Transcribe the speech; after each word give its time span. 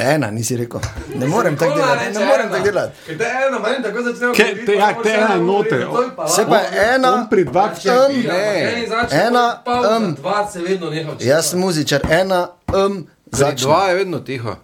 Ena, 0.00 0.30
nisi 0.30 0.56
rekel. 0.56 0.80
Ne 1.14 1.26
morem 1.26 1.56
tako 1.56 1.74
delati. 1.74 2.18
Ne 2.18 2.26
morem 2.26 2.50
tako 2.50 2.64
delati. 2.64 2.92
Te 3.08 3.24
ena, 3.48 3.58
manj 3.58 3.82
tako 3.82 4.02
začnemo. 4.02 4.34
Ke- 4.34 4.64
te- 4.66 4.74
ja, 4.74 4.94
te 5.02 5.10
ena 5.10 5.36
noter. 5.36 5.86
Se 6.28 6.46
pa 6.46 6.60
ena. 6.94 7.14
On 7.14 7.28
pri 7.30 7.44
dva 7.44 7.64
Um, 7.84 8.22
Ne, 8.22 8.86
ena, 9.10 9.62
um. 9.96 10.14
dva 10.14 10.48
se 10.52 10.60
vedno 10.60 10.90
neha. 10.90 11.12
Jaz 11.20 11.50
sem 11.50 11.58
muzičar, 11.60 12.00
ena, 12.10 12.48
um, 12.76 13.06
začne. 13.26 13.54
Dva 13.62 13.88
je 13.88 13.94
vedno 13.94 14.18
tiho. 14.20 14.56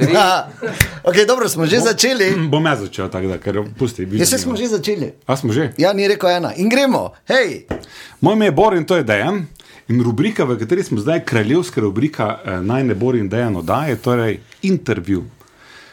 Ja. 0.00 0.48
Ok, 1.08 1.14
dobro, 1.26 1.48
smo 1.48 1.66
že 1.66 1.80
začeli. 1.80 2.34
Bom 2.52 2.66
jaz 2.66 2.80
začel 2.80 3.08
tako, 3.10 3.28
da 3.28 3.38
ker 3.38 3.62
pusti. 3.78 4.08
Jaz 4.12 4.28
se 4.28 4.38
smo 4.38 4.56
že 4.56 4.66
začeli. 4.66 5.12
A 5.26 5.36
smo 5.36 5.52
že? 5.52 5.70
Ja, 5.78 5.92
ni 5.92 6.08
rekel 6.08 6.30
ena. 6.30 6.50
In 6.56 6.68
gremo, 6.68 7.12
hej. 7.30 7.66
Moj 8.20 8.34
ime 8.34 8.50
je 8.50 8.52
Bor 8.52 8.74
in 8.74 8.84
to 8.84 8.96
je 8.96 9.04
Dejan. 9.06 9.46
In 9.88 10.02
rubrika, 10.02 10.44
v 10.44 10.58
kateri 10.58 10.82
smo 10.82 10.98
zdaj, 10.98 11.22
kraljevska 11.24 11.80
rubrika 11.80 12.40
eh, 12.44 12.60
Naj 12.60 12.84
ne 12.84 12.94
Bor 12.94 13.16
in 13.16 13.28
Dejan 13.28 13.56
oddaje, 13.56 13.96
torej 14.02 14.40
intervju. 14.62 15.24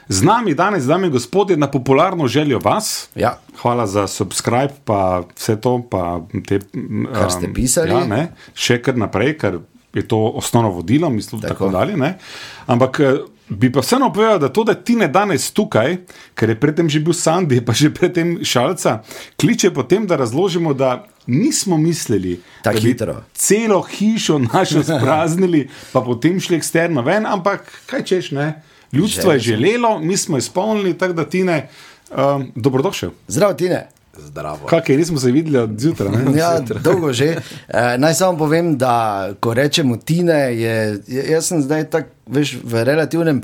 Z 0.08 0.24
nami 0.26 0.54
danes, 0.54 0.84
dame 0.84 1.08
in 1.08 1.14
gospodje, 1.14 1.58
na 1.58 1.70
popularno 1.72 2.28
željo 2.28 2.60
vas. 2.60 3.08
Ja. 3.16 3.38
Hvala 3.62 3.88
za 3.88 4.08
subscribe, 4.08 4.74
pa 4.84 5.24
vse 5.36 5.56
to, 5.62 5.78
pa 5.90 6.22
te, 6.48 6.60
m, 6.74 7.08
Kar 7.14 7.32
ste 7.32 7.48
um, 7.48 7.54
pisali. 7.54 7.94
Ja, 7.94 8.04
ne, 8.08 8.28
še 8.54 8.82
kar 8.82 8.98
naprej, 8.98 9.38
ker 9.38 9.62
je 9.94 10.08
to 10.08 10.18
osnovno 10.36 10.70
vodilo, 10.74 11.10
mislim, 11.10 11.42
tako, 11.42 11.54
tako 11.54 11.70
dalje. 11.70 11.98
Ne. 11.98 12.18
Ampak 12.66 13.00
eh, 13.00 13.22
bi 13.58 13.72
pa 13.72 13.80
vseeno 13.80 14.10
povedal, 14.14 14.40
da 14.40 14.50
to, 14.50 14.64
da 14.64 14.74
ti 14.74 14.96
ne 14.96 15.08
danes 15.08 15.52
tukaj, 15.52 15.98
ker 16.36 16.50
je 16.50 16.60
predtem 16.60 16.90
že 16.90 17.00
bil 17.00 17.14
Sandy, 17.14 17.62
pa 17.66 17.74
že 17.74 17.90
predtem 17.94 18.40
Šalca, 18.44 19.04
kliče 19.40 19.72
potem, 19.74 20.08
da 20.08 20.16
razložimo, 20.16 20.74
da 20.74 21.06
nismo 21.28 21.78
mislili, 21.78 22.42
Tako 22.64 22.76
da 22.78 22.82
bi 22.82 22.88
hitro. 22.88 23.16
celo 23.34 23.82
hišo 23.82 24.40
našo 24.40 24.84
spraznili, 24.90 25.70
pa 25.94 26.02
potem 26.02 26.40
šli 26.40 26.58
eksterno 26.58 27.02
ven, 27.02 27.26
ampak 27.26 27.72
kaj 27.86 28.04
češ, 28.04 28.32
ne? 28.32 28.62
Ljudstvo 28.94 29.32
je 29.34 29.40
želelo, 29.40 30.00
mi 30.00 30.18
smo 30.18 30.38
izpolnili, 30.38 30.98
tako 30.98 31.14
da 31.14 31.26
ti 31.30 31.44
ne, 31.44 31.70
um, 32.12 32.52
dobrodošel. 32.56 33.10
Zdravo, 33.28 33.54
Tine. 33.54 33.88
Zdravo. 34.16 34.68
Kaj 34.68 34.82
je, 34.86 34.98
nismo 34.98 35.18
se 35.18 35.32
videli 35.32 35.58
od 35.58 35.74
zjutraj. 35.76 36.12
ne? 36.12 36.38
Ja, 36.38 36.52
dolgo 36.60 37.10
že. 37.12 37.26
E, 37.26 37.98
naj 37.98 38.14
samo 38.14 38.38
povem, 38.38 38.78
da 38.78 38.94
ko 39.36 39.54
rečemo 39.54 39.98
Tine, 39.98 40.54
je, 40.54 40.76
jaz 41.08 41.46
sem 41.46 41.62
zdaj 41.62 41.84
tak, 41.86 42.06
veš, 42.28 42.58
v 42.64 42.84
relativnem 42.84 43.42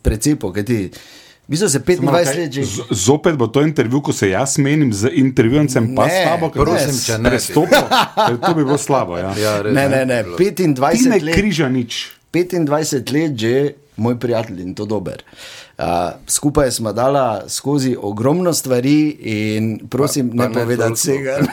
precepu, 0.00 0.52
kaj 0.52 0.64
ti. 0.64 0.90
Vi 1.48 1.56
ste 1.56 1.68
se 1.68 1.80
25 1.80 2.36
let 2.36 2.52
že. 2.52 2.62
Z- 2.62 2.92
Zopet 2.92 3.34
bo 3.34 3.46
to 3.46 3.62
intervju, 3.62 4.00
ko 4.00 4.12
se 4.12 4.28
jaz 4.28 4.58
menim 4.58 4.92
z 4.92 5.08
intervjujem, 5.10 5.66
pa 5.96 6.04
Ne, 6.04 6.12
s 6.12 6.24
tabo, 6.24 6.50
ker 6.50 6.60
prosim, 6.60 6.88
bom 6.88 7.00
če 7.00 7.18
ne 7.18 7.28
prestopil, 7.28 7.84
ker 8.14 8.36
to 8.38 8.50
bi 8.52 8.62
bilo 8.62 8.78
slabo. 8.78 9.16
Ja. 9.16 9.32
Ja, 9.34 9.62
res, 9.62 9.72
Ne, 9.72 9.88
ne, 9.88 10.04
ne, 10.04 10.18
Ti 10.36 10.52
25 10.68 11.08
ne 11.08 11.18
let. 11.18 11.34
križa 11.34 11.68
nič. 11.68 12.12
25 12.30 12.68
let 13.10 13.32
že, 13.34 13.54
moj 13.98 14.18
prijatelj 14.20 14.62
in 14.62 14.74
to 14.74 14.84
dober. 14.84 15.22
Uh, 15.78 15.84
skupaj 16.26 16.70
smo 16.70 16.92
dala 16.92 17.48
skozi 17.48 17.96
ogromno 18.00 18.52
stvari 18.52 19.16
in 19.20 19.80
prosim, 19.88 20.30
Pa- 20.30 20.36
pa 20.36 20.42
ne 20.42 20.48
ne 20.48 20.54
povedati 20.54 20.94
vsega. 20.94 21.38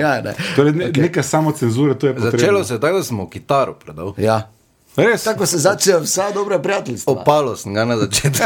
Ja, 0.00 0.22
ne. 0.22 0.34
Torej, 0.56 0.72
ne, 0.72 0.86
okay. 0.86 1.02
Neka 1.02 1.22
samocenzura, 1.22 1.94
to 1.94 2.06
je 2.06 2.14
potrebno. 2.14 2.38
Začelo 2.38 2.64
se 2.64 2.74
je 2.74 2.80
tako, 2.80 2.96
da 2.96 3.04
smo 3.04 3.30
kitaro 3.30 3.74
predal. 3.74 4.14
Ja. 4.16 4.50
Res, 4.96 5.22
Tako 5.24 5.46
se 5.46 5.58
začnejo 5.58 6.00
vsa 6.00 6.30
dobra 6.30 6.58
prijateljstva. 6.58 7.12
Opalo 7.12 7.56
sem 7.56 7.74
ga 7.74 7.84
na 7.84 7.96
začetku. 7.96 8.44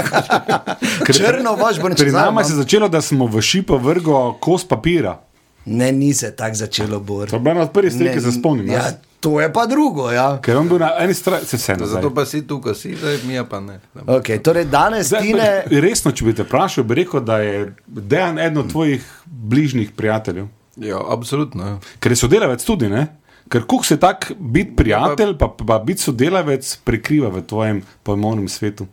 Črno 1.18 1.54
vaš 1.54 1.80
bo 1.80 1.88
pri 1.96 2.12
nama 2.12 2.44
se 2.44 2.52
je 2.52 2.56
začelo, 2.56 2.88
da 2.88 3.00
smo 3.00 3.26
v 3.26 3.42
šipo 3.42 3.78
vrgo 3.78 4.32
kos 4.40 4.64
papira. 4.68 5.18
Ne, 5.64 5.92
ni 5.92 6.14
se 6.14 6.30
tako 6.36 6.54
začelo 6.54 7.00
bor. 7.00 7.30
To 7.30 7.36
je 7.36 7.40
bila 7.40 7.50
ena 7.52 7.62
od 7.62 7.72
prvih 7.72 7.92
stvari, 7.92 8.14
ki 8.14 8.20
se 8.20 8.32
spomnim. 8.32 8.70
Ja, 8.70 8.90
to 9.26 9.40
je 9.40 9.52
pa 9.52 9.66
drugo. 9.66 10.10
Ja. 10.10 10.38
Ker 10.42 10.56
on 10.56 10.68
bil 10.70 10.78
na 10.78 10.92
eni 11.02 11.14
strani, 11.14 11.46
se 11.46 11.58
vse 11.58 11.74
nazaj. 11.74 11.98
Zato 11.98 12.14
pa 12.14 12.22
si 12.26 12.46
tukaj, 12.46 12.74
si 12.78 12.94
zdaj, 12.94 13.18
mi 13.26 13.34
pa 13.50 13.60
ne. 13.60 13.80
Okay, 14.06 14.38
torej 14.38 14.68
danes 14.70 15.10
Zdaj, 15.10 15.22
Tine. 15.22 15.48
pa 15.66 15.80
Resno, 15.82 16.12
če 16.14 16.24
bi 16.28 16.34
te 16.38 16.46
vprašal, 16.46 16.86
bi 16.86 16.94
rekel, 17.00 17.24
da 17.26 17.40
je 17.42 17.74
Dejan 17.86 18.38
eden 18.38 18.58
od 18.62 18.70
tvojih 18.70 19.02
bližnjih 19.26 19.90
prijateljev. 19.98 20.46
Ja, 20.76 21.02
absolutno. 21.10 21.66
ja. 21.66 21.78
Ker 21.98 22.14
je 22.14 22.20
sodelavec 22.22 22.64
tudi, 22.64 22.88
ne? 22.92 23.06
Ker 23.50 23.66
kuk 23.66 23.84
se 23.86 23.98
tak 23.98 24.30
biti 24.38 24.76
prijatelj, 24.78 25.34
pa, 25.38 25.50
pa 25.50 25.78
biti 25.82 26.06
sodelavec 26.06 26.76
prekriva 26.86 27.28
v 27.34 27.42
tvojem 27.42 27.82
pojmovnem 28.06 28.48
svetu. 28.48 28.86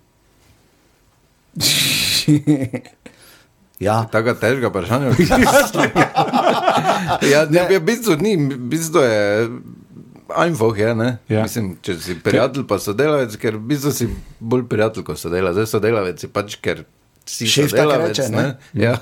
Ja. 3.83 4.05
Tako 4.11 4.33
težko 4.39 4.69
vprašanje. 4.69 5.11
ja, 7.33 7.45
ne, 7.49 7.65
v 7.67 7.79
bistvu 7.83 8.15
ni, 8.21 8.37
v 8.37 8.57
bistvu 8.71 9.01
je. 9.03 9.49
Einfach 10.29 10.77
je, 10.77 10.95
ne? 10.95 11.17
Ja. 11.29 11.43
Mislim, 11.43 11.77
če 11.81 11.95
si 11.99 12.15
prijatelj, 12.19 12.65
pa 12.67 12.79
sodelavec, 12.79 13.35
ker 13.41 13.57
v 13.57 13.67
bistvu 13.73 13.91
si 13.91 14.07
bolj 14.39 14.65
prijatelj 14.71 15.03
kot 15.07 15.19
sodelavec. 15.19 15.57
Zdaj 15.57 15.67
sodelavec 15.73 16.23
je 16.23 16.29
pač, 16.31 16.55
ker 16.63 16.83
si 17.25 17.47
Šef 17.47 17.71
tako 17.71 17.91
sodelavec. 17.91 18.17
reče, 18.17 18.29
ne? 18.31 18.43
ne? 18.43 18.83
Ja, 18.85 18.95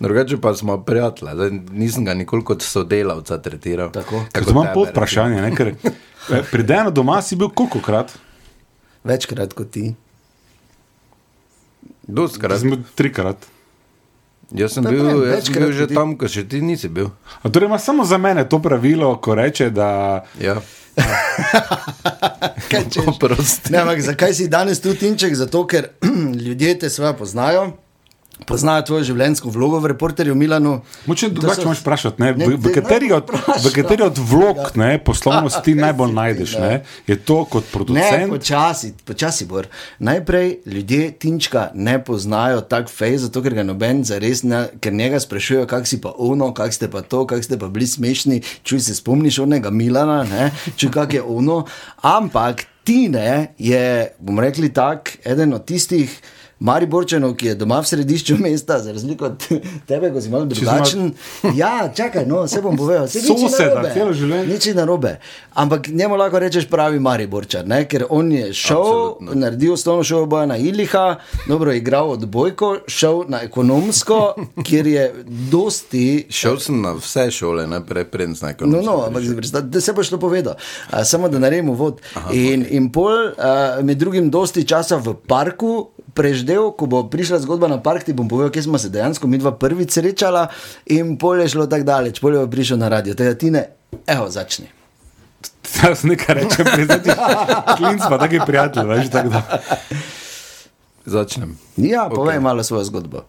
drugače 0.00 0.40
pa 0.42 0.54
smo 0.54 0.78
prijatelji. 0.84 1.34
Zdaj 1.34 1.50
nisem 1.72 2.06
ga 2.06 2.14
nikoli 2.14 2.44
kot 2.44 2.62
sodelavca 2.62 3.38
tretiral. 3.42 3.92
Tako. 3.92 4.24
Tako 4.32 4.50
imam 4.50 4.66
tebe, 4.70 4.74
pod 4.74 4.94
vprašanje, 4.94 5.42
ne? 5.42 5.52
ker 5.56 5.74
eh, 5.74 6.42
pri 6.50 6.62
Dejanu 6.62 6.94
doma 6.94 7.20
si 7.22 7.36
bil 7.36 7.50
koliko 7.50 7.82
krat? 7.84 8.14
Večkrat 9.04 9.54
kot 9.54 9.70
ti. 9.70 9.92
Dostkrat. 12.08 12.62
Trikrat. 12.94 13.46
Jaz 14.52 14.72
sem 14.72 14.84
bil, 14.84 15.04
pravim, 15.04 15.32
jaz 15.32 15.44
sem 15.44 15.54
bil 15.54 15.72
že 15.72 15.86
tudi. 15.86 15.94
tam, 15.94 16.16
ko 16.16 16.28
še 16.28 16.48
ti 16.48 16.60
nisi 16.64 16.88
bil. 16.88 17.10
A 17.44 17.50
torej 17.52 17.68
ima 17.68 17.78
samo 17.78 18.04
za 18.04 18.18
mene 18.18 18.48
to 18.48 18.62
pravilo, 18.64 19.12
ko 19.20 19.34
reče, 19.34 19.70
da 19.70 20.24
Ja. 20.40 20.56
Kaj. 22.68 22.84
Ne, 23.70 23.78
ampak 23.78 24.00
zakaj 24.02 24.34
si 24.34 24.48
danes 24.48 24.80
tu 24.80 24.94
tinček? 24.94 25.34
Zato, 25.34 25.66
ker 25.66 25.90
ljudje 26.44 26.78
te 26.78 26.90
svoje 26.90 27.14
poznajo, 27.16 27.72
poznajo 28.46 28.82
tvojo 28.82 29.04
življenjsko 29.10 29.50
vlogo 29.50 29.80
v 29.82 29.92
reporterju 29.92 30.34
Milanu. 30.34 30.80
Moče 31.06 31.28
drugače 31.34 31.66
moš 31.66 31.80
vprašati, 31.82 32.22
ne, 32.22 32.32
Ne, 32.38 32.46
v, 32.46 32.56
v, 32.56 32.68
te 32.68 32.80
kateri 32.80 33.10
od, 33.12 33.30
v 33.64 33.72
kateri 33.74 34.04
od 34.04 34.18
vlog 34.18 34.60
ne, 34.78 34.98
poslovnosti 35.02 35.62
ti 35.64 35.74
najbolj 35.84 36.12
najdeš? 36.12 36.54
Ne? 36.60 36.72
Je 37.06 37.16
to 37.16 37.42
kot 37.44 37.64
Ne, 37.64 37.72
producent? 37.72 38.32
počasi, 38.32 38.92
počasi 39.04 39.46
bor. 39.48 39.66
Najprej 39.98 40.58
ljudje 40.66 41.10
Tinčka 41.18 41.68
ne 41.74 41.98
poznajo 42.04 42.60
tako 42.60 42.92
fej, 42.92 43.18
zato 43.26 43.42
ker 43.42 43.56
ga 43.58 43.66
noben 43.66 44.04
zares 44.04 44.42
ne, 44.42 44.66
ker 44.80 44.92
njega 44.92 45.20
sprašujejo, 45.20 45.66
kak 45.66 45.86
si 45.86 46.00
pa 46.00 46.12
ono, 46.18 46.52
kak 46.54 46.72
ste 46.72 46.88
pa 46.88 47.02
to, 47.02 47.26
kak 47.26 47.44
ste 47.44 47.58
pa 47.58 47.68
bili 47.68 47.86
smešni, 47.86 48.42
čuj 48.62 48.80
se 48.80 48.94
spomniš 48.94 49.38
onega 49.44 49.70
Milana, 49.70 50.22
ne, 50.24 50.50
čuj 50.76 50.92
kak 50.94 51.14
je 51.18 51.22
ono. 51.22 51.64
Ampak 52.02 52.68
Tine 52.88 53.52
je, 53.60 54.14
bom 54.18 54.40
rekli 54.40 54.72
tak, 54.72 55.18
eden 55.24 55.52
od 55.52 55.64
tistih. 55.68 56.08
Mariborčanov, 56.60 57.36
ki 57.38 57.46
je 57.46 57.54
doma 57.54 57.78
v 57.80 57.86
središču 57.86 58.36
mesta, 58.44 58.78
za 58.78 58.92
razliko 58.92 59.24
od 59.26 59.44
tebe, 59.86 60.10
ko 60.12 60.20
si 60.20 60.30
malo 60.30 60.44
drugačen. 60.44 61.12
Ja, 61.54 61.92
čakaj, 61.96 62.26
no, 62.26 62.48
se 62.48 62.62
bom 62.62 62.76
povedal. 62.76 63.06
Ni 63.14 63.22
Soseda, 63.22 63.84
celo 63.94 64.12
življenje. 64.12 64.46
Nič 64.50 64.66
ni 64.66 64.74
narobe. 64.74 65.18
Ampak 65.54 65.88
njemu 65.88 66.16
lahko 66.16 66.38
rečeš 66.38 66.66
pravi 66.70 66.98
Mariborčar, 67.00 67.66
ne? 67.66 67.84
ker 67.88 68.04
on 68.10 68.32
je 68.32 68.52
šel, 68.52 68.78
Absolutno. 68.78 69.34
naredil 69.40 69.72
osnovno 69.72 70.04
šolo 70.04 70.26
boja 70.26 70.46
na 70.46 70.56
Iliha, 70.56 71.16
dobro 71.46 71.72
igral 71.72 72.10
odbojko, 72.10 72.76
šel 72.86 73.22
na 73.28 73.42
ekonomsko, 73.46 74.34
kjer 74.66 74.86
je 74.86 75.04
dosti. 75.50 76.26
Šel 76.30 76.58
sem 76.62 76.82
na 76.82 76.96
vse 76.98 77.28
šole, 77.30 77.66
najprej 77.66 78.08
preden 78.10 78.34
sem 78.34 78.48
nekaj 78.48 78.68
No, 78.68 78.82
no, 78.82 79.04
ampak 79.06 79.22
da 79.62 79.80
se 79.80 79.92
boš 79.92 80.10
to 80.10 80.18
povedal, 80.18 80.58
uh, 80.58 81.02
samo 81.04 81.28
da 81.28 81.38
naredim 81.38 81.70
vod. 81.70 82.02
In, 82.32 82.66
in 82.70 82.90
pol, 82.92 83.30
uh, 83.30 83.84
med 83.84 83.98
drugim, 83.98 84.30
dosti 84.30 84.66
časa 84.66 84.98
v 84.98 85.14
parku 85.26 85.88
preždel, 86.18 86.72
ko 86.74 86.90
bo 86.90 87.04
prišla 87.06 87.38
zgodba 87.46 87.70
na 87.70 87.78
park, 87.78 88.02
ti 88.02 88.16
bom 88.16 88.26
povedal, 88.26 88.50
kje 88.50 88.66
smo 88.66 88.78
se 88.82 88.90
dejansko 88.90 89.30
mi 89.30 89.38
dva 89.38 89.54
prvič 89.54 89.94
srečala, 89.94 90.48
in 90.90 91.14
pol 91.14 91.38
je 91.44 91.54
šlo 91.54 91.70
tako 91.70 91.86
daleč, 91.86 92.18
pol 92.18 92.34
je 92.34 92.42
prišel 92.50 92.82
na 92.82 92.90
radio. 92.90 93.14
Tega 93.14 93.38
ti 93.38 93.54
ne, 93.54 93.62
evo, 94.02 94.26
začni. 94.26 94.66
Jaz 95.78 96.02
nekaj 96.02 96.34
rečem, 96.34 96.66
priznati. 96.74 97.14
Klinc 97.78 98.02
pa 98.08 98.18
taki 98.18 98.42
prijatelj, 98.42 98.86
veš, 98.90 99.10
tako 99.14 99.28
da. 99.38 99.60
Začnem. 101.06 101.54
Ja, 101.76 102.08
povej 102.10 102.36
Okej. 102.36 102.44
malo 102.44 102.66
svojo 102.66 102.84
zgodbo. 102.84 103.22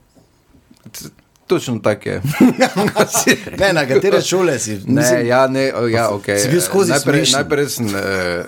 Točno 1.48 1.80
tako 1.80 2.10
je. 2.10 2.22
Ne, 3.60 3.74
na 3.74 3.86
katere 3.88 4.22
šole 4.22 4.60
si? 4.60 4.82
Ne, 4.88 5.28
ja, 5.28 5.48
ne, 5.48 5.72
ja, 5.92 6.10
okay. 6.10 6.38
Si 6.38 6.50
bil 6.50 6.62
skozi 6.62 6.92
najprej, 6.92 7.26
smešen. 7.26 7.40
najprej 7.40 7.70
sem 7.70 7.88
eh, 7.88 8.46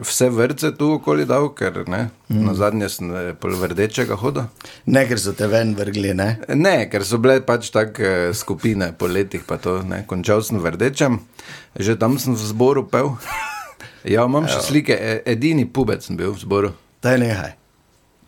vse 0.00 0.28
vrce 0.30 0.72
tu 0.76 0.92
okoli 0.96 1.26
dal, 1.28 1.50
ker 1.56 1.82
ne, 1.88 2.08
mm. 2.28 2.40
na 2.46 2.54
zadnje 2.54 2.88
sem 2.92 3.12
pol 3.40 3.54
vrdečega 3.60 4.16
hodil. 4.20 4.48
ne, 4.86 5.04
ker 5.08 5.20
so 5.20 5.32
te 5.36 5.48
ven 5.50 5.74
vrgli, 5.78 6.14
ne. 6.16 6.38
Ne, 6.54 6.88
ker 6.90 7.04
so 7.04 7.20
bile 7.22 7.40
pač 7.46 7.70
take 7.74 8.02
eh, 8.02 8.34
skupine 8.34 8.92
po 8.98 9.10
letih, 9.10 9.44
pa 9.46 9.60
to 9.60 9.80
ne. 9.86 10.02
Končal 10.08 10.42
sem 10.46 10.60
v 10.60 10.74
rdečem, 10.76 11.20
že 11.76 11.96
tam 12.00 12.18
sem 12.18 12.34
v 12.34 12.44
zboru 12.52 12.86
pel. 12.88 13.16
Ja, 14.00 14.22
imam 14.24 14.46
še 14.48 14.62
slike, 14.64 14.96
e- 14.96 15.18
edini 15.28 15.66
pubec 15.68 16.00
sem 16.00 16.16
bil 16.16 16.32
v 16.32 16.40
zboru. 16.40 16.70
Daj 17.04 17.18
nehaj. 17.20 17.50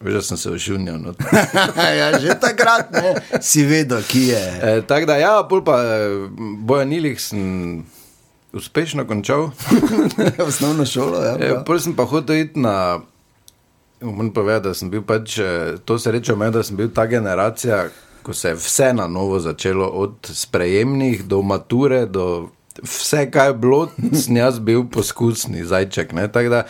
Da 0.04 0.20
sem 0.20 0.36
se 0.36 0.50
ošunil. 0.50 0.98
No. 1.00 1.14
ja, 2.00 2.10
že 2.20 2.36
takrat 2.36 2.92
ne, 2.92 3.14
si 3.40 3.64
vedel, 3.64 4.02
ki 4.04 4.22
je. 4.34 4.42
E, 4.42 4.72
Tako 4.84 5.08
da, 5.08 5.16
ja, 5.16 5.32
pol 5.48 5.62
pa 5.64 5.78
eh, 5.80 6.28
boja 6.60 6.84
nilih 6.84 7.16
sem 7.16 7.86
uspešno 8.52 9.06
končal. 9.06 9.50
Osnovno 10.48 10.86
šolo. 10.86 11.22
Ja, 11.24 11.36
E. 11.40 11.64
Prvi 11.64 11.80
sem 11.80 11.96
pa 11.96 12.04
hotel 12.04 12.36
iti 12.36 12.60
na. 12.60 13.00
Moram 14.00 14.32
povedati, 14.32 14.68
da 14.68 14.74
sem 14.74 14.90
bil 14.90 15.02
pač 15.06 15.38
eh, 15.38 15.76
to 15.84 15.98
srečo, 15.98 16.36
me, 16.36 16.50
da 16.50 16.62
sem 16.62 16.76
bil 16.76 16.90
ta 16.90 17.06
generacija, 17.06 17.84
ko 18.22 18.34
se 18.34 18.48
je 18.48 18.54
vse 18.58 18.92
na 18.94 19.06
novo 19.06 19.38
začelo, 19.40 19.86
od 19.86 20.26
sprejemnih 20.26 21.22
do 21.24 21.42
mature, 21.42 22.06
do 22.06 22.48
vse, 22.82 23.30
kaj 23.30 23.48
je 23.48 23.54
bilo, 23.54 23.88
sem 24.24 24.36
jaz 24.36 24.58
bil 24.58 24.84
poskusni 24.90 25.64
zajček. 25.64 26.12
ne. 26.12 26.26
Tako 26.32 26.48
Da, 26.48 26.64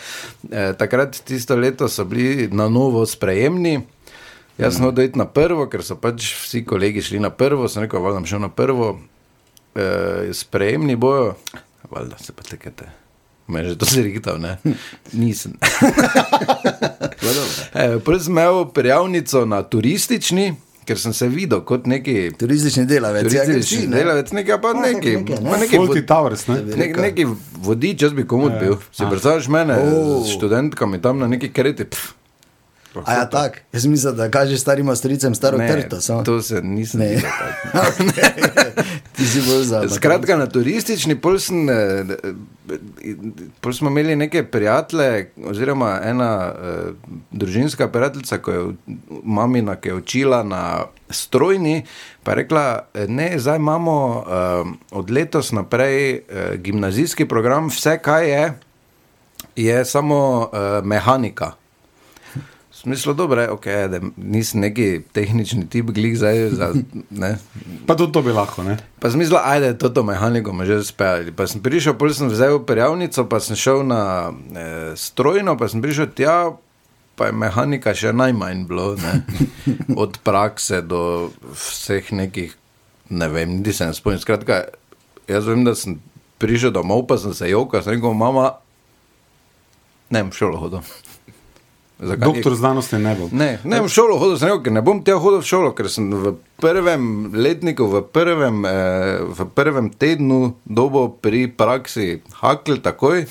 eh, 0.51 0.73
takrat, 0.77 1.17
tisto 1.25 1.55
leto, 1.55 1.89
so 1.89 2.05
bili 2.05 2.47
na 2.51 2.69
novo 2.69 3.05
sprejemni. 3.05 3.81
Jaz 4.57 4.75
sem 4.77 4.85
hodil 4.85 5.09
iti 5.09 5.17
na 5.17 5.25
prvo, 5.25 5.65
ker 5.65 5.81
so 5.81 5.95
pač 5.97 6.35
vsi 6.37 6.61
kolegi 6.65 7.01
šli 7.01 7.19
na 7.19 7.29
prvo, 7.33 7.65
sem 7.67 7.81
rekel, 7.83 7.97
da 8.03 8.19
bom 8.19 8.25
šel 8.29 8.39
na 8.39 8.49
prvo, 8.53 8.99
eh, 9.75 10.29
sprejemni 10.33 10.95
bojo, 10.95 11.33
valjda 11.91 12.17
se 12.17 12.31
pa 12.31 12.43
tekete. 12.43 12.85
Me 13.47 13.59
je 13.59 13.65
že 13.65 13.77
to 13.77 13.85
zrihtal, 13.85 14.37
ne? 14.39 14.57
Nisem. 15.13 15.53
e, 17.73 17.99
Prvi 17.99 18.19
sem 18.19 18.31
imel 18.31 18.67
prijavnico 18.67 19.45
na 19.45 19.63
turistični, 19.63 20.55
ker 20.85 20.99
sem 20.99 21.13
se 21.13 21.27
videl 21.27 21.61
kot 21.61 21.85
neki 21.85 22.31
Turistični 22.39 22.85
delavec, 22.85 23.25
ja, 23.25 23.45
turistični 23.45 23.77
si, 23.77 23.87
ne? 23.87 23.97
delavec, 23.97 24.31
nekaj 24.31 24.61
pa 24.61 24.67
Ja, 24.67 24.73
neki, 24.81 25.09
nekaj, 25.09 25.37
ne. 25.37 25.51
pa 25.51 25.57
neki 25.57 25.77
vod, 25.77 25.97
Towers, 26.07 26.47
ne? 26.47 26.61
nek, 26.75 26.97
neki 26.99 27.25
vodič, 27.59 28.01
jaz 28.01 28.13
bi 28.13 28.27
komu 28.27 28.49
bil. 28.59 28.75
Si 28.91 29.03
predstavljaš 29.09 29.47
mene, 29.47 29.77
Oh. 29.77 30.27
študentkami 30.27 31.01
tam 31.01 31.19
na 31.19 31.27
neki 31.27 31.51
kreti. 31.51 31.85
Pff, 32.93 33.03
A 33.03 33.13
ja, 33.13 33.25
tak. 33.25 33.61
Jaz 33.73 33.85
mislim, 33.85 34.15
da 34.15 34.29
kažeš 34.29 34.59
starim 34.59 34.95
stricem 34.95 35.35
staro 35.35 35.57
Ne, 35.57 35.67
trto. 35.69 35.97
samo- 35.97 36.23
to 36.23 36.41
se 36.41 36.61
nisem 36.61 36.99
Ne. 36.99 37.07
videl. 37.07 37.29
tako. 37.71 38.03
Ti 39.13 39.25
si 39.25 39.41
bolj 39.41 39.63
za. 39.63 39.89
Skratka, 39.89 40.37
na 40.37 40.45
turistični 40.47 41.15
pol, 41.15 41.39
sem, 41.39 41.69
eh, 41.69 42.05
pol 43.61 43.73
smo 43.73 43.89
imeli 43.89 44.15
neke 44.15 44.43
prijatelje, 44.43 45.09
oziroma 45.43 45.99
ena 46.03 46.29
eh, 46.53 46.91
družinska 47.31 47.87
prijateljica, 47.87 48.37
ki 48.37 48.51
je 48.51 48.73
mamina, 49.23 49.75
ki 49.75 49.89
je 49.89 49.95
učila 49.95 50.43
na 50.43 50.63
strojni, 51.09 51.85
pa 52.23 52.31
je 52.31 52.35
rekla, 52.35 52.65
eh, 52.93 53.07
ne, 53.07 53.33
zdaj 53.37 53.57
imamo 53.57 53.97
eh, 54.19 54.63
od 54.91 55.09
letos 55.09 55.51
naprej 55.51 56.11
eh, 56.11 56.21
gimnazijski 56.57 57.25
program, 57.25 57.67
vse 57.67 57.97
kaj 57.99 58.29
je, 58.29 58.53
je 59.57 59.85
samo 59.85 60.19
eh, 60.45 60.57
mehanika. 60.83 61.51
Smislo 62.83 63.13
dobro 63.13 63.41
je, 63.41 63.49
okay, 63.49 63.87
da 63.87 63.99
nisem 64.17 64.59
neki 64.61 65.01
tehnični 65.11 65.69
tip, 65.69 65.85
glih 65.85 66.17
zdaj 66.17 66.49
za. 66.49 66.73
Ne, 67.09 67.37
Pa 67.87 67.95
tudi 67.95 68.11
to 68.11 68.21
bi 68.21 68.31
lahko, 68.31 68.63
ne? 68.63 68.77
Pa 68.99 69.07
sem 69.09 69.19
mislil, 69.23 69.39
ajde, 69.43 69.77
to, 69.77 69.89
to 69.89 70.03
mehaniko 70.03 70.53
me 70.53 70.65
že 70.65 70.81
speljali. 70.83 71.31
Pa 71.31 71.47
sem 71.47 71.63
prišel, 71.63 71.95
pol 71.95 72.11
sem 72.11 72.27
vzel 72.27 72.59
prijavnico, 72.67 73.23
pa 73.31 73.39
sem 73.39 73.55
šel 73.55 73.85
na 73.87 74.01
eh, 74.31 74.91
strojno, 74.99 75.55
pa 75.55 75.71
sem 75.71 75.79
prišel 75.81 76.11
tja, 76.11 76.35
pa 77.15 77.29
je 77.31 77.37
mehanika 77.39 77.93
še 77.95 78.11
najmanj 78.11 78.65
bilo, 78.67 78.93
ne. 78.99 79.23
od 80.03 80.19
prakse 80.23 80.81
do 80.83 81.31
vseh 81.55 82.11
nekih, 82.11 82.51
ne 83.15 83.31
vem, 83.31 83.59
niti 83.61 83.71
se 83.71 83.87
ne 83.87 83.95
spomnim. 83.95 84.19
Skratka, 84.19 84.65
jaz 85.31 85.47
vem, 85.47 85.63
da 85.63 85.71
sem 85.71 86.01
prišel 86.43 86.75
domov, 86.75 87.07
pa 87.07 87.15
sem 87.15 87.31
se 87.31 87.47
jokal, 87.47 87.79
sem 87.79 87.95
rekel, 87.95 88.11
mama, 88.11 88.57
ne 90.11 90.19
vem, 90.19 90.35
šolo 90.35 90.59
hodil. 90.59 90.83
Zakaj? 91.99 92.25
Doktor 92.25 92.55
znanosti 92.55 92.97
ne 92.97 93.15
bo. 93.15 93.29
Ne, 93.31 93.59
ne 93.63 93.79
bom 93.79 93.87
v 93.87 93.93
šolo 93.93 94.17
hodil, 94.19 94.37
sem 94.41 94.49
rekel, 94.49 94.63
ker 94.65 94.73
ne 94.73 94.81
bom 94.83 94.99
tja 95.05 95.15
hodil 95.21 95.39
v 95.39 95.47
šolo, 95.47 95.71
ker 95.77 95.87
sem 95.93 96.09
v 96.09 96.33
prvem 96.59 97.31
letniku, 97.31 97.87
v 97.87 98.01
prvem, 98.03 98.65
eh, 98.65 99.21
v 99.23 99.47
prvem 99.55 99.87
tednu 99.93 100.57
dobo 100.65 101.07
pri 101.21 101.47
praksi 101.47 102.25
hakl 102.41 102.81
takoj. 102.81 103.27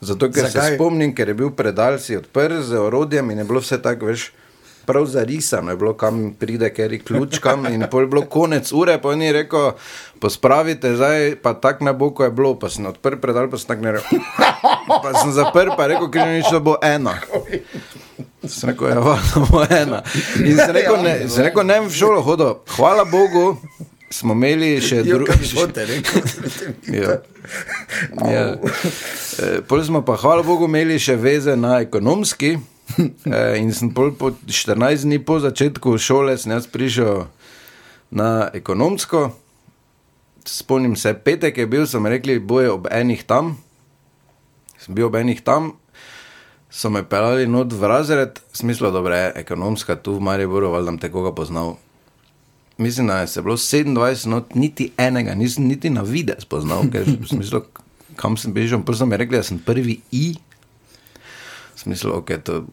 Zato, 0.00 0.32
ker 0.32 0.48
Zakaj? 0.48 0.70
se 0.70 0.76
spomnim, 0.76 1.14
ker 1.14 1.28
je 1.28 1.34
bil 1.34 1.50
predal 1.52 2.00
si 2.00 2.16
odprt 2.16 2.64
z 2.64 2.76
orodjem 2.80 3.30
in 3.30 3.38
je 3.38 3.44
bilo 3.44 3.60
vse 3.60 3.78
tako, 3.82 4.06
veš. 4.10 4.32
Prav 4.88 5.04
zarisano 5.06 5.70
je 5.70 5.76
bilo, 5.76 5.92
kam 5.94 6.32
pride, 6.34 6.70
ker 6.74 6.92
je 6.92 6.98
ključ, 6.98 7.38
kam 7.38 7.66
in 7.68 7.84
pol 7.90 8.08
je 8.08 8.10
bilo 8.10 8.22
konec 8.26 8.72
ure, 8.72 8.96
pa 8.98 9.12
ni 9.14 9.28
rekel, 9.32 9.76
pospravite 10.18 10.96
zdaj, 10.96 11.36
pa 11.44 11.52
tako 11.52 11.84
ne 11.84 11.92
bo, 11.92 12.10
ko 12.10 12.24
je 12.24 12.32
bilo, 12.32 12.56
pa 12.58 12.72
sem 12.72 12.88
odprl 12.88 13.20
predal, 13.20 13.50
pa 13.52 13.60
sem 13.60 13.68
tako 13.68 13.86
ne 13.86 13.92
rekel. 14.00 14.18
Pa 14.90 15.14
sem 15.14 15.30
zaprl, 15.30 15.70
pa 15.78 15.86
rekel, 15.86 16.08
ker 16.10 16.26
ni 16.26 16.40
nič, 16.40 16.48
da 16.50 16.58
bo 16.58 16.74
ena. 16.82 17.14
Sem 18.48 18.70
rekel, 18.70 18.88
ja, 18.88 19.00
valjda 19.04 19.40
bo 19.50 19.62
ena. 19.68 20.02
In 20.44 20.56
sem 20.56 20.72
rekel, 20.72 21.02
ne, 21.04 21.14
sem 21.28 21.44
rekel, 21.44 21.66
ne 21.68 21.80
v 21.84 21.90
šolo 21.92 22.22
hodil. 22.24 22.54
Hvala 22.76 23.04
Bogu, 23.04 23.58
smo 24.10 24.36
imeli 24.36 24.78
še 24.84 25.02
druge. 25.04 25.36
Ja. 27.00 27.18
Ja. 28.30 28.44
E, 29.42 29.60
Pol 29.66 29.82
smo 29.84 30.00
pa, 30.06 30.14
hvala 30.20 30.44
Bogu, 30.46 30.68
imeli 30.70 30.96
še 31.02 31.16
veze 31.20 31.56
na 31.58 31.80
ekonomski. 31.84 32.54
E, 32.98 33.42
in 33.60 33.70
sem 33.76 33.92
pol 33.94 34.12
po 34.18 34.32
14 34.46 35.04
dni 35.06 35.20
po 35.22 35.38
začetku 35.42 35.94
šole, 36.00 36.34
sem 36.38 36.54
jaz 36.54 36.66
prišel 36.70 37.26
na 38.10 38.48
ekonomsko. 38.56 39.30
Spomnim 40.48 40.96
se, 40.96 41.12
petek 41.14 41.60
je 41.60 41.66
bil, 41.70 41.84
so 41.86 42.00
mi 42.00 42.10
rekli, 42.10 42.38
boje 42.40 42.72
ob 42.72 42.88
enih 42.90 43.22
tam. 43.28 43.54
Sem 44.80 44.96
bil 44.96 45.10
ob 45.10 45.18
enih 45.20 45.44
tam, 45.44 45.74
so 46.70 46.90
me 46.90 47.02
pelali 47.02 47.46
not 47.46 47.72
v 47.72 47.86
razred, 47.86 48.40
smislo 48.52 48.90
dobro 48.90 49.14
je, 49.14 49.32
ekonomska 49.36 49.96
tu 49.96 50.14
v 50.14 50.20
Mariboru, 50.20 50.70
valjda 50.70 50.96
te 51.00 51.10
koga 51.10 51.34
poznal. 51.34 51.76
Mislim, 52.78 53.06
da 53.06 53.20
je 53.20 53.26
se 53.26 53.42
bilo 53.42 53.56
27 53.56 54.26
not, 54.26 54.54
niti 54.54 54.92
enega, 54.96 55.34
nisem 55.34 55.66
niti 55.66 55.90
na 55.90 56.02
vide 56.02 56.36
spoznal, 56.38 56.86
ker 56.92 57.04
v 57.04 57.28
smislu, 57.28 57.60
kam 58.16 58.36
sem 58.40 58.54
bežal, 58.56 58.80
prvo 58.82 58.96
so 58.96 59.06
mi 59.06 59.18
rekli, 59.20 59.36
da 59.36 59.42
sem 59.42 59.58
prvi 59.58 60.00
I. 60.10 60.36
V 61.74 61.80
smislu, 61.82 62.14
ok, 62.22 62.32
to, 62.44 62.64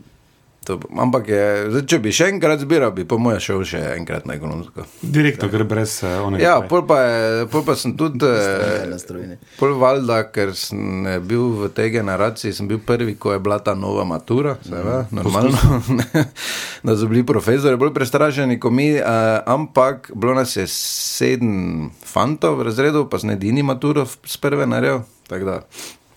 to, 0.67 0.75
ampak 0.99 1.29
je, 1.31 1.43
zdaj, 1.71 1.83
če 1.87 1.99
bi 2.03 2.11
še 2.15 2.27
enkrat 2.33 2.59
zbiral, 2.59 2.91
bi 2.95 3.05
po 3.07 3.15
mojem 3.21 3.39
šel 3.43 3.63
še 3.67 3.81
enkrat 3.95 4.27
na 4.27 4.35
ekonomsko. 4.35 4.83
Direktor 5.01 5.51
gre 5.53 5.63
brez 5.67 5.93
uh, 6.03 6.17
onega. 6.25 6.43
Ja, 6.43 6.55
pol 6.67 6.83
pa, 6.89 6.99
je, 7.05 7.45
pol 7.53 7.63
pa 7.67 7.77
sem 7.79 7.95
tudi. 7.97 8.27
eh, 8.27 8.83
na 8.91 8.99
strojni. 8.99 9.39
Pol 9.59 9.77
valjda, 9.79 10.19
ker 10.35 10.51
sem 10.57 11.07
bil 11.27 11.47
v 11.61 11.71
tej 11.77 11.93
generaciji, 11.97 12.55
sem 12.57 12.67
bil 12.67 12.81
prvi, 12.83 13.15
ko 13.15 13.31
je 13.35 13.41
bila 13.43 13.61
ta 13.63 13.77
nova 13.79 14.03
matura, 14.07 14.57
seveda, 14.65 15.05
normalno. 15.15 15.79
da 16.85 16.97
so 16.97 17.07
bili 17.07 17.23
profesori 17.27 17.79
bolj 17.79 17.93
prestrašeni 17.95 18.59
kot 18.59 18.75
mi, 18.75 18.89
uh, 18.99 19.39
ampak 19.47 20.11
bilo 20.15 20.35
nas 20.35 20.57
je 20.57 20.67
sedem 20.73 21.87
fantov 22.03 22.59
v 22.59 22.67
razredu, 22.67 23.07
pa 23.07 23.21
sem 23.23 23.37
edini 23.37 23.63
maturo 23.63 24.03
s 24.07 24.35
prve 24.41 24.67
naredil. 24.67 25.05
tako 25.27 25.45
da, 25.45 25.61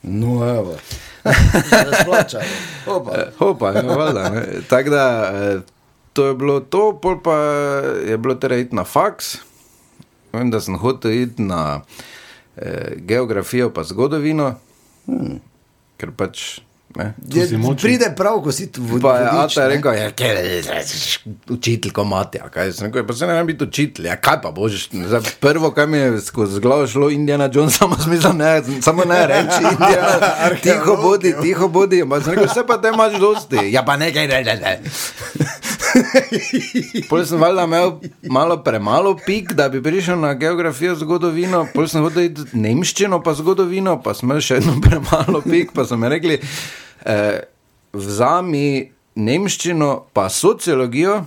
No, 0.02 0.48
evo. 0.48 0.76
Razplačano. 1.70 2.44
Opa. 2.86 3.12
eh, 3.16 3.32
Hopa, 3.38 3.72
ja, 3.72 3.82
valjda. 3.82 4.42
Tako 4.68 4.90
da, 4.90 5.32
eh, 5.34 5.60
to 6.12 6.26
je 6.26 6.34
bilo 6.34 6.60
to, 6.60 6.98
pol 7.02 7.22
pa 7.22 7.36
je 8.06 8.18
bilo 8.18 8.34
treba 8.34 8.56
iti 8.56 8.76
na 8.76 8.84
faks. 8.84 9.36
Vem, 10.32 10.50
da 10.50 10.60
sem 10.60 10.78
hotel 10.78 11.12
iti 11.12 11.42
na 11.42 11.80
eh, 12.56 12.92
geografijo, 12.96 13.70
pa 13.74 13.82
zgodovino, 13.84 14.54
hmm. 15.06 15.40
ker 15.96 16.10
pač. 16.16 16.60
Ne, 16.96 17.14
Je, 17.28 17.58
pride 17.82 18.14
prav, 18.16 18.40
ko 18.42 18.52
si 18.52 18.72
tu 18.72 18.82
je 18.82 19.00
Ata 19.02 19.60
ne. 19.60 19.68
rekel, 19.68 19.94
ja, 19.94 20.10
kaj 20.10 20.28
je 20.28 20.62
učitelj, 21.48 21.92
ko 21.92 22.04
mati, 22.04 22.38
rekel, 22.82 23.06
pa 23.06 23.14
se 23.14 23.26
ne 23.26 23.32
vem 23.32 23.46
biti 23.46 23.64
učitelj, 23.64 24.06
ja, 24.06 24.16
kaj 24.16 24.40
pa 24.42 24.50
božiš. 24.50 24.88
Zdaj, 24.92 25.20
prvo, 25.40 25.70
kar 25.70 25.86
mi 25.86 25.98
je 25.98 26.20
skozi 26.20 26.60
glavo 26.60 26.86
šlo, 26.86 27.10
Indiana 27.10 27.50
Jones, 27.52 27.76
samo 27.78 27.96
smisel, 27.96 28.32
ne, 28.36 28.62
samo 28.82 29.04
ne 29.04 29.26
reči, 29.26 29.62
Indiana, 29.72 30.34
tiho 30.62 30.96
bodi, 30.96 31.34
tiho 31.42 31.68
bodi, 31.68 32.02
pa 32.10 32.20
sem 32.20 32.34
rekel, 32.34 32.48
vse 32.50 32.66
pa 32.66 32.80
te 32.82 32.88
imaš 32.94 33.20
dosti, 33.20 33.70
ja 33.70 33.84
pa 33.84 33.96
nekaj, 33.96 34.28
ne, 34.28 34.42
ne, 34.44 34.56
ne. 34.56 34.80
Pol 37.10 37.24
sem 37.26 37.40
valjda 37.40 37.64
imel 37.64 37.92
malo 38.30 38.60
premalo 38.64 39.16
pik, 39.26 39.52
da 39.58 39.68
bi 39.68 39.82
prišel 39.82 40.20
na 40.20 40.34
geografijo, 40.34 40.94
zgodovino, 40.98 41.64
pol 41.74 41.88
sem 41.90 42.04
hotel 42.04 42.28
iti 42.28 42.46
nemščino, 42.58 43.20
pa 43.24 43.34
zgodovino, 43.38 43.96
pa 44.02 44.14
sem 44.16 44.28
imel 44.28 44.42
še 44.44 44.60
eno 44.60 44.76
premalo 44.86 45.42
pik, 45.46 45.74
pa 45.76 45.86
so 45.88 45.98
mi 46.00 46.10
rekli, 46.12 46.38
eh, 47.04 47.42
vzami 47.96 48.64
nemščino, 49.20 49.92
pa 50.14 50.28
sociologijo. 50.30 51.20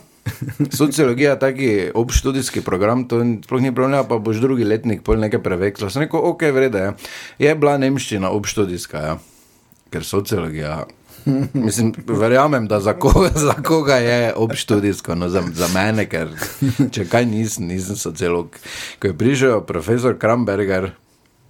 Sociologija 0.72 1.34
je 1.34 1.39
taki 1.39 1.70
obštudijski 2.00 2.62
program, 2.63 3.03
to 3.12 3.20
ni- 3.24 3.41
sploh 3.43 3.62
ni 3.62 3.74
problem, 3.75 4.05
pa 4.08 4.17
boš 4.24 4.39
drugi 4.39 4.63
letnik 4.63 5.03
pol 5.03 5.20
nekaj 5.20 5.43
preveksla. 5.43 5.91
Sem 5.91 6.05
rekel, 6.05 6.24
ok, 6.24 6.48
vrede, 6.55 6.79
je. 6.79 6.93
je 7.50 7.55
bila 7.60 7.75
nemščina 7.77 8.32
obštudijska, 8.32 9.03
ja. 9.03 9.17
ker 9.91 10.08
sociologija. 10.08 10.86
Mislim, 11.65 11.93
verjamem, 12.08 12.67
da 12.67 12.79
za 12.79 12.93
koga, 12.93 13.29
za 13.48 13.53
koga 13.53 13.96
je 13.96 14.34
obštudijsko, 14.36 15.15
no 15.15 15.29
za, 15.29 15.43
za 15.53 15.67
mene, 15.74 16.08
ker 16.10 16.34
če 16.91 17.05
kaj 17.10 17.25
nisem, 17.25 17.67
nisem 17.67 17.96
sociolog. 17.96 18.58
Ko 19.00 19.08
je 19.08 19.17
prišel 19.17 19.62
profesor 19.67 20.17
Kramberger, 20.20 20.91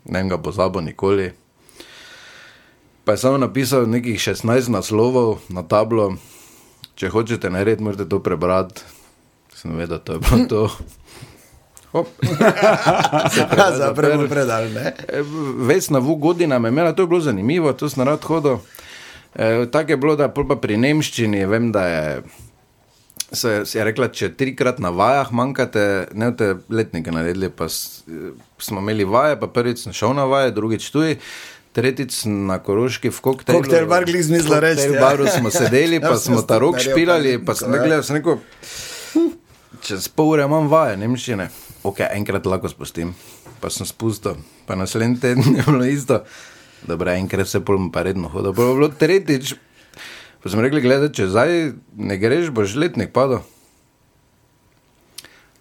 ne 0.06 0.20
vem 0.20 0.30
ga 0.30 0.38
pozabo 0.38 0.82
nikoli, 0.82 1.32
pa 3.04 3.12
je 3.12 3.24
samo 3.26 3.38
napisal 3.38 3.90
nekih 3.90 4.20
16 4.20 4.70
naslovov 4.70 5.40
na 5.50 5.64
tablo 5.64 6.14
če 6.96 7.10
hočete 7.10 7.50
narediti, 7.50 7.84
morate 7.84 8.06
to 8.10 8.20
prebrati. 8.24 8.86
Sem 9.54 9.74
vedel, 9.78 10.02
to 10.04 10.18
je 10.18 10.20
bilo 10.22 10.46
to. 10.50 10.62
Hop. 11.94 12.10
Zapremo 13.82 14.26
predal, 14.26 14.66
Vesna 15.62 16.02
v 16.02 16.18
godina 16.18 16.58
me 16.60 16.70
je 16.70 16.74
imela, 16.74 16.94
to 16.94 17.06
je 17.06 17.12
bilo 17.12 17.22
zanimivo, 17.22 17.74
to 17.78 17.90
sem 17.90 18.06
rad 18.06 18.26
hodil. 18.26 18.62
E, 19.36 19.66
Tako 19.72 19.92
je 19.92 19.98
bilo, 19.98 20.16
da 20.16 20.30
pol 20.30 20.48
pa 20.48 20.58
pri 20.62 20.78
Nemščini 20.78 21.46
vem, 21.50 21.72
da 21.74 21.88
je. 21.88 22.24
Se, 23.34 23.64
se 23.66 23.80
je 23.80 23.86
rekla, 23.88 24.12
če 24.14 24.30
trikrat 24.38 24.78
na 24.78 24.92
vajah 24.94 25.32
manjkate, 25.34 25.84
ne 26.14 26.28
boste 26.30 26.52
letnike 26.70 27.10
naredili, 27.10 27.50
pa 27.50 27.66
s, 27.66 28.04
eh, 28.06 28.30
smo 28.62 28.84
imeli 28.84 29.08
vaje, 29.10 29.40
pa 29.42 29.50
prvič 29.50 29.88
sem 29.88 29.96
šel 29.96 30.14
na 30.14 30.28
vaje, 30.30 30.52
drugič 30.54 30.92
tuji. 30.94 31.18
Tretjič 31.74 32.20
na 32.30 32.60
Koroški 32.62 33.10
v 33.10 33.22
koktejlu. 33.26 33.64
Koktejl 33.64 33.90
bar 33.90 34.06
glih 34.06 34.22
zmizla 34.22 34.60
reči, 34.62 34.86
V 34.92 35.00
ja. 35.00 35.02
baru 35.02 35.26
smo 35.26 35.50
sedeli, 35.50 35.98
pa 35.98 36.14
Ja, 36.14 36.22
smo 36.22 36.44
ta 36.46 36.62
rok 36.62 36.78
špilali, 36.78 37.40
pa 37.42 37.58
sem 37.58 37.74
gledal, 37.74 38.06
sem 38.06 38.22
rekel, 38.22 38.38
čez 39.82 40.06
pol 40.14 40.36
ure 40.36 40.46
imam 40.46 40.70
vaje, 40.70 41.00
nemščine. 41.02 41.50
Ok, 41.82 42.06
enkrat 42.14 42.46
lahko 42.46 42.70
spustim, 42.70 43.18
pa 43.58 43.74
sem 43.74 43.90
spustil, 43.90 44.38
pa 44.70 44.78
naslednji 44.78 45.18
teden 45.26 45.58
je 45.58 45.66
bilo 45.66 45.82
isto. 45.90 46.22
Dobro, 46.88 47.12
enkrat 47.12 47.48
se 47.48 47.62
pol 47.64 47.90
pa 47.94 48.04
redno 48.04 48.30
hodil. 48.30 48.54
Pa 48.54 48.62
je 48.68 48.76
bilo 48.80 48.90
tretjič, 48.90 49.54
pa 50.44 50.52
sem 50.52 50.64
rekel, 50.64 50.84
gledaj, 50.84 51.14
če 51.16 51.30
zdaj 51.32 51.54
ne 51.96 52.18
greš, 52.20 52.52
boš 52.56 52.76
letnik 52.80 53.14
padel. 53.16 53.44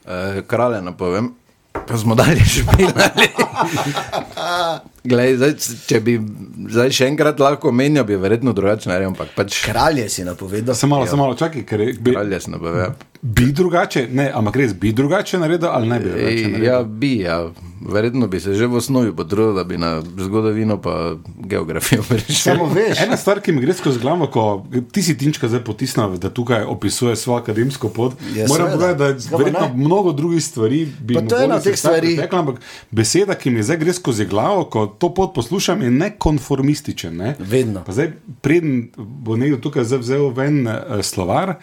Uh, 0.02 0.42
kralje 0.50 0.82
napovem, 0.82 1.30
pa 1.72 1.98
smo 1.98 2.18
dalje 2.18 2.42
špilali. 2.58 3.30
Glej, 5.04 5.37
zdaj, 5.37 5.54
če 5.87 5.99
bi 6.00 6.12
zdaj 6.68 6.92
še 6.92 7.09
enkrat 7.11 7.40
lahko 7.40 7.73
menjal, 7.73 8.04
bi 8.04 8.14
verjetno 8.16 8.52
drugače 8.52 8.87
naredil, 8.87 9.11
ampak 9.11 9.32
pač 9.35 9.64
Kralje 9.66 10.06
si 10.09 10.23
napovedal. 10.23 10.75
Samo 10.75 10.94
malo, 10.94 11.06
samo 11.06 11.25
malo, 11.25 11.35
čakaj, 11.35 11.64
ker 11.64 11.82
bi, 11.99 12.12
kralje 12.12 12.40
sem 12.40 12.54
napovedal. 12.54 12.94
bi 13.23 13.50
drugače, 13.52 14.06
ne, 14.11 14.30
ampak 14.30 14.56
res 14.56 14.73
bi 14.75 14.92
drugače 14.92 15.38
naredil 15.38 15.68
ali 15.68 15.88
ne 15.88 15.99
bi 15.99 16.11
naredil. 16.11 16.64
Ja, 16.64 16.82
bi, 16.85 17.16
ja. 17.18 17.42
Verjetno 17.82 18.28
bi 18.28 18.38
se 18.38 18.54
že 18.54 18.66
v 18.66 18.78
osnovi 18.78 19.11
potrudil, 19.11 19.56
da 19.56 19.64
bi 19.64 19.75
na 19.75 19.97
zgodovino 19.99 20.76
pa 20.78 21.16
geografijo 21.40 22.04
prišel. 22.09 22.54
Samo 22.54 22.66
veš, 22.66 23.00
Ena 23.02 23.16
stvar, 23.16 23.40
ki 23.42 23.50
mi 23.50 23.61
gre 23.61 23.75
skozi 23.75 23.99
glavo, 23.99 24.28
ko 24.28 24.44
ti 24.92 25.02
si 25.02 25.16
Tinčka 25.18 25.49
zdaj 25.49 25.64
potisnil, 25.64 26.14
da 26.14 26.30
tukaj 26.30 26.62
opisuje 26.62 27.16
svojo 27.16 27.40
akademsko 27.40 27.88
pot. 27.88 28.14
Ja, 28.37 28.47
Moram 28.47 28.71
povedati, 28.71 28.99
da 29.26 29.37
verjetno 29.37 29.66
ne? 29.66 29.75
mnogo 29.76 30.12
drugih 30.12 30.38
stvari 30.38 30.87
bi 31.00 31.14
Pa 31.14 31.23
to 31.23 31.37
je 31.37 31.44
ena 31.44 31.56
od 31.56 31.64
teh 31.64 31.75
stvari. 31.75 32.14
pretekla, 32.14 32.38
Ampak 32.38 32.62
beseda, 32.92 33.35
ki 33.35 33.50
mi 33.50 33.62
zdaj 33.62 33.76
gre 33.76 33.92
skozi 33.92 34.26
glavo, 34.26 34.64
ko 34.64 34.87
to 34.99 35.14
pot 35.14 35.34
poslušam, 35.34 35.82
je 35.82 35.90
nekonformističen. 35.90 37.16
Ne? 37.16 37.34
Vedno. 37.38 37.84
Pa 37.84 37.92
zdaj, 37.92 38.12
preden 38.40 38.90
bo 38.96 39.37
nekdo 39.37 39.58
tukaj 39.62 39.84
vzel 39.99 40.28
ven 40.37 40.66
uh, 40.66 41.00
slovar, 41.02 41.56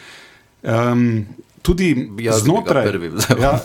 um, 0.63 1.25
tudi 1.62 2.09
Jaz 2.19 2.43
znotraj. 2.43 2.91
Ja, 3.41 3.59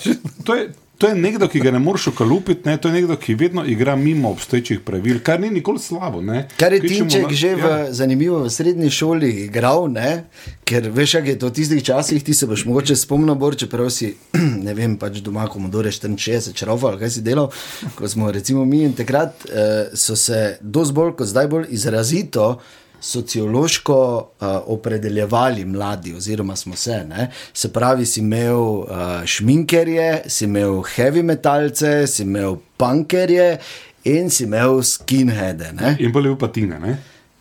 to 0.44 0.54
je, 0.54 0.70
To 0.98 1.08
je 1.10 1.14
nekdo, 1.14 1.48
ki 1.48 1.58
ga 1.60 1.70
ne 1.74 1.78
moreš 1.78 2.06
ukalupiti, 2.06 2.68
ne? 2.68 2.76
to 2.76 2.88
je 2.88 2.94
nekdo, 2.94 3.16
ki 3.16 3.34
vedno 3.34 3.64
igra 3.66 3.96
mimo 3.96 4.30
obstoječih 4.30 4.80
pravil, 4.80 5.18
kar 5.22 5.40
ni 5.40 5.50
nikoli 5.50 5.78
slabo. 5.78 6.20
Ne? 6.22 6.48
Kar 6.56 6.72
je 6.72 6.80
Kvečjemu 6.80 7.10
Tinček 7.10 7.22
na- 7.22 7.34
že 7.34 7.54
v, 7.54 7.58
ja. 7.58 7.92
zanimivo 7.92 8.38
v 8.44 8.50
srednji 8.50 8.90
šoli 8.90 9.30
igral, 9.44 9.88
ne? 9.90 10.24
ker 10.64 10.86
veš, 10.90 11.12
kako 11.12 11.28
je 11.28 11.38
to 11.38 11.46
v 11.46 11.52
tistih 11.52 11.82
časih, 11.84 12.24
ti 12.24 12.34
se 12.34 12.46
boš 12.46 12.64
mogoče 12.64 12.96
spomnil, 12.96 13.34
Bor, 13.34 13.56
čeprav 13.56 13.90
si, 13.90 14.14
ne 14.66 14.74
vem, 14.74 14.96
pač 14.96 15.18
doma, 15.18 15.48
ko 15.50 15.58
mu 15.58 15.68
doreš 15.68 16.00
64, 16.00 16.54
črava 16.54 16.88
ali 16.88 16.98
kaj 17.02 17.10
si 17.10 17.20
delal, 17.26 17.50
ko 17.94 18.08
smo 18.08 18.30
recimo 18.32 18.64
mi 18.64 18.84
in 18.86 18.94
takrat 18.94 19.44
eh, 19.50 19.90
so 19.94 20.16
se 20.16 20.58
dosti 20.60 20.94
bolj 20.94 21.16
kot 21.18 21.26
zdaj 21.26 21.46
bolj 21.48 21.66
izrazito. 21.74 22.60
Sociološko 23.04 23.96
uh, 24.40 24.46
opredeljevali 24.66 25.64
mladi, 25.64 26.14
oziroma 26.14 26.56
smo 26.56 26.76
se. 26.76 27.04
Ne? 27.04 27.30
Se 27.52 27.72
pravi, 27.72 28.06
si 28.06 28.20
imel 28.20 28.56
uh, 28.56 28.86
šminkerje, 29.24 30.22
si 30.26 30.44
imel 30.44 30.80
heavy 30.96 31.22
metalce, 31.22 32.06
si 32.06 32.22
imel 32.22 32.56
punkerje 32.76 33.58
in 34.04 34.30
si 34.30 34.44
imel 34.44 34.80
skinheade. 34.82 35.72
Ne? 35.72 35.96
In 36.00 36.12
bolje 36.12 36.32
bil 36.32 36.38
pa 36.38 36.48
tine, 36.48 36.78
ne? 36.80 36.96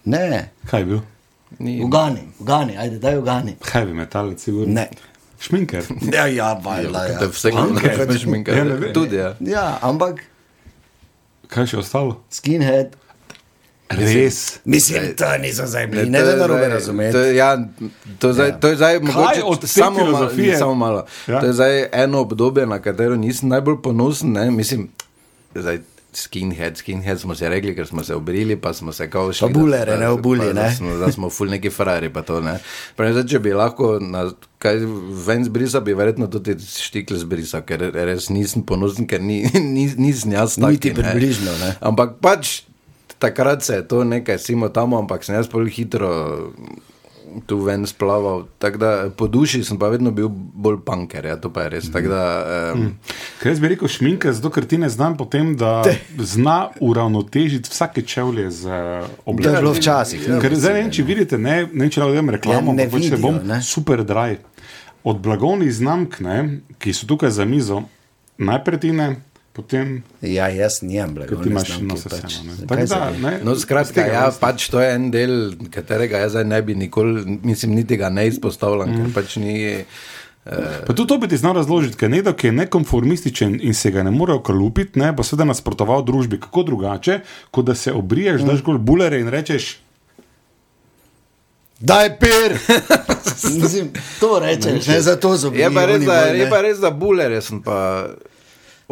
Ne, 0.05 0.49
Kaj 0.67 0.81
je 0.81 0.85
bil? 0.85 0.99
Ni, 1.59 1.77
ugani, 1.83 2.25
ugani, 2.39 2.75
ajde, 2.77 2.99
daj 2.99 3.17
ugani. 3.17 3.55
Heavy 3.71 3.93
metal, 3.93 4.33
sigurno. 4.37 4.73
Ne. 4.73 4.89
Šminker. 5.39 5.83
Ja, 6.13 6.25
ja, 6.27 6.53
valjda, 6.63 7.05
to 7.19 7.25
je 7.25 7.31
vse, 7.31 7.51
kar 7.51 7.67
Punker. 7.67 8.01
imaš, 8.03 8.21
šminka. 8.21 8.51
Ja, 8.51 8.63
ne 8.63 8.75
vem. 8.79 8.93
Tudi, 8.93 9.15
ja. 9.15 9.33
Ja, 9.39 9.63
ampak 9.81 10.21
Kaj 11.47 11.67
še 11.71 11.77
ostalo? 11.77 12.19
skinhead. 12.31 12.95
Res. 13.95 14.59
Mislim, 14.65 15.15
to 15.15 15.25
niso 15.37 15.65
zdaj 15.65 15.87
bili, 15.87 16.03
Ne, 16.03 16.09
ne 16.09 16.19
to 16.19 16.25
da 16.25 16.31
je 16.31 16.37
narobe 16.37 16.59
zdaj- 16.59 16.69
razumeti. 16.69 17.11
To 17.11 17.19
je, 17.19 17.35
ja, 17.35 17.57
to 18.19 18.27
je 18.27 18.33
zdaj, 18.33 18.59
to 18.59 18.67
je 18.67 18.75
zdaj 18.75 18.99
mogoče 19.01 19.67
samo 19.67 19.99
malo, 19.99 20.05
filozofije? 20.07 20.57
samo 20.57 20.75
malo. 20.75 21.05
Ja. 21.27 21.33
Ja. 21.33 21.39
To 21.39 21.45
je 21.45 21.53
zdaj 21.53 21.89
eno 21.93 22.19
obdobje, 22.19 22.65
na 22.65 22.79
katero 22.79 23.15
nisem 23.17 23.49
najbolj 23.49 23.75
ponosen. 23.83 24.31
Ne? 24.31 24.51
Mislim, 24.51 24.89
zdaj, 25.55 25.79
skinhead, 26.13 26.77
skinhead 26.77 27.19
smo 27.19 27.35
si 27.35 27.49
rekli, 27.49 27.75
ker 27.75 27.87
smo 27.87 28.03
se 28.03 28.15
obrili, 28.15 28.55
pa 28.55 28.73
smo 28.73 28.93
se 28.93 29.09
kao 29.09 29.33
šli. 29.33 29.47
Pa 29.47 29.53
bulere, 29.53 29.91
da- 29.91 29.97
ne, 29.97 30.05
da- 30.05 30.11
obuli, 30.11 30.45
ne. 30.45 30.53
Da 30.53 30.71
smo, 30.71 30.95
da 30.95 31.11
smo 31.11 31.29
ful 31.29 31.47
neki 31.47 31.69
frajeri, 31.69 32.09
pa 32.09 32.21
to 32.21 32.41
ne. 32.41 32.59
Pravi, 32.95 33.13
zdaj, 33.13 33.25
če 33.25 33.39
bi 33.39 33.49
lahko 33.51 33.97
na, 33.99 34.31
kaj 34.57 34.75
ven 35.25 35.43
zbrisal, 35.43 35.81
bi 35.81 35.93
verjetno 35.93 36.27
tudi 36.27 36.53
štikl 36.59 37.15
zbrisal, 37.15 37.61
ker 37.61 37.79
res 37.91 38.29
nisem 38.29 38.61
ponosen, 38.63 39.07
ker 39.07 39.21
ni, 39.21 39.41
ni, 39.55 39.93
nisem 39.97 40.31
jaz. 40.31 40.57
Niti 40.57 40.93
približno, 40.93 41.51
ne. 41.59 41.75
Ampak 41.81 42.09
pač 42.21 42.61
takrat 43.23 43.63
se 43.63 43.75
je 43.75 43.85
to 43.85 44.03
nekaj 44.05 44.37
simo 44.39 44.67
tam, 44.69 44.93
ampak 44.95 45.23
sem 45.23 45.35
jaz 45.35 45.47
bolj 45.47 45.71
hitro 45.71 46.11
tu 47.45 47.57
ven 47.57 47.81
splaval. 47.83 48.43
Da 48.59 49.09
po 49.09 49.27
duši 49.27 49.63
sem 49.63 49.79
pa 49.79 49.87
vedno 49.87 50.11
bil 50.11 50.27
bolj 50.29 50.77
punker, 50.85 51.25
ja, 51.25 51.35
to 51.35 51.49
pa 51.49 51.63
je 51.63 51.69
res. 51.69 51.87
Tako 51.89 52.07
da, 52.07 52.21
um, 52.73 52.91
Kaj 53.39 53.51
jaz 53.51 53.59
bi 53.59 53.71
rekel 53.71 53.89
šminke, 53.89 54.29
zato 54.29 54.49
ker 54.49 54.65
ti 54.65 54.77
ne 54.77 54.89
znam 54.89 55.17
potem, 55.17 55.55
da 55.57 55.81
zna 56.15 56.57
uravnotežiti 56.79 57.69
vsake 57.69 58.03
čevlje 58.03 58.45
z 58.51 58.67
eh, 58.67 59.07
To 59.25 59.49
je 59.49 59.57
bilo 59.57 59.73
včasih. 59.73 60.29
ne. 60.29 60.37
Ker 60.39 60.55
zdaj 60.55 60.73
ne 60.73 60.79
vem, 60.79 60.91
če 60.91 61.03
vidite, 61.03 61.37
ne, 61.37 61.57
ne 61.63 61.81
vem, 61.81 61.89
če 61.89 62.03
lahko 62.03 62.15
dam 62.15 62.29
reklamo, 62.29 62.71
Ja, 62.71 62.75
ne 62.75 62.87
vidijo, 62.87 63.17
bom 63.17 63.41
ne. 63.43 63.61
super 63.63 64.03
draj. 64.03 64.37
Od 65.03 65.17
blagovnih 65.19 65.73
znamk, 65.73 66.19
ne, 66.19 66.37
ki 66.77 66.93
so 66.93 67.09
tukaj 67.09 67.33
za 67.33 67.45
mizo, 67.45 67.81
najprej 68.37 68.79
ti 68.79 68.91
ne, 68.93 69.09
potem 69.53 70.01
Ja, 70.21 70.47
jaz 70.49 70.81
nijem 70.81 71.13
ker 71.13 71.27
blagovne 71.27 71.43
ti 71.43 71.49
imaš 71.49 71.67
znamke, 71.67 71.85
no 71.85 71.95
pač. 71.95 72.37
vse. 72.39 72.65
Kaj 72.67 72.67
Tako 72.67 72.87
se 72.87 72.95
da, 72.95 73.09
ve? 73.09 73.19
ne, 73.21 73.33
no, 73.43 73.55
skratka, 73.59 74.01
ja, 74.01 74.25
veste. 74.25 74.41
pač 74.41 74.67
to 74.73 74.81
je 74.81 74.89
en 74.95 75.11
del, 75.13 75.37
katerega 75.73 76.23
jaz 76.25 76.39
ne 76.45 76.61
bi 76.61 76.75
nikoli, 76.75 77.39
mislim, 77.43 77.77
niti 77.77 77.97
ga 77.97 78.09
ne 78.09 78.27
izpostavljam, 78.31 78.89
mm. 78.89 78.99
ker 78.99 79.15
pač 79.15 79.37
ni. 79.41 79.55
Pa 80.43 80.91
tudi 80.91 81.07
to 81.07 81.17
bi 81.21 81.29
ti 81.31 81.37
znal 81.39 81.55
razložiti, 81.55 81.95
ker 81.95 82.09
nekdo, 82.11 82.33
ki 82.35 82.49
je 82.49 82.57
nekonformističen 82.57 83.55
in 83.63 83.77
se 83.77 83.93
ga 83.95 84.03
ne 84.03 84.11
more 84.11 84.35
okalupiti, 84.35 84.99
ne, 84.99 85.13
bo 85.15 85.23
seveda 85.23 85.47
nasprotoval 85.53 86.03
družbi. 86.03 86.41
Kako 86.43 86.65
drugače, 86.67 87.21
kot 87.51 87.69
da 87.69 87.75
se 87.75 87.93
obriješ, 87.95 88.41
mm. 88.41 88.51
daš 88.51 88.65
gol 88.65 88.81
bulere 88.81 89.21
in 89.23 89.31
rečeš, 89.31 89.77
Daj 91.83 92.19
per! 92.19 92.53
Mislim, 93.61 93.89
to 94.19 94.39
rečeš, 94.39 94.87
ne 94.87 95.01
za 95.01 95.15
to 95.19 95.35
bili. 95.51 95.61
Je 95.61 95.71
pa 95.73 95.85
res, 95.85 95.95
oni 95.95 96.05
da, 96.05 96.13
bolj, 96.13 96.37
je 96.37 96.43
ne. 96.43 96.49
pa 96.49 96.61
res, 96.61 96.77
da 96.79 96.91
bulere 96.91 97.41
sem 97.41 97.59
pa. 97.61 97.79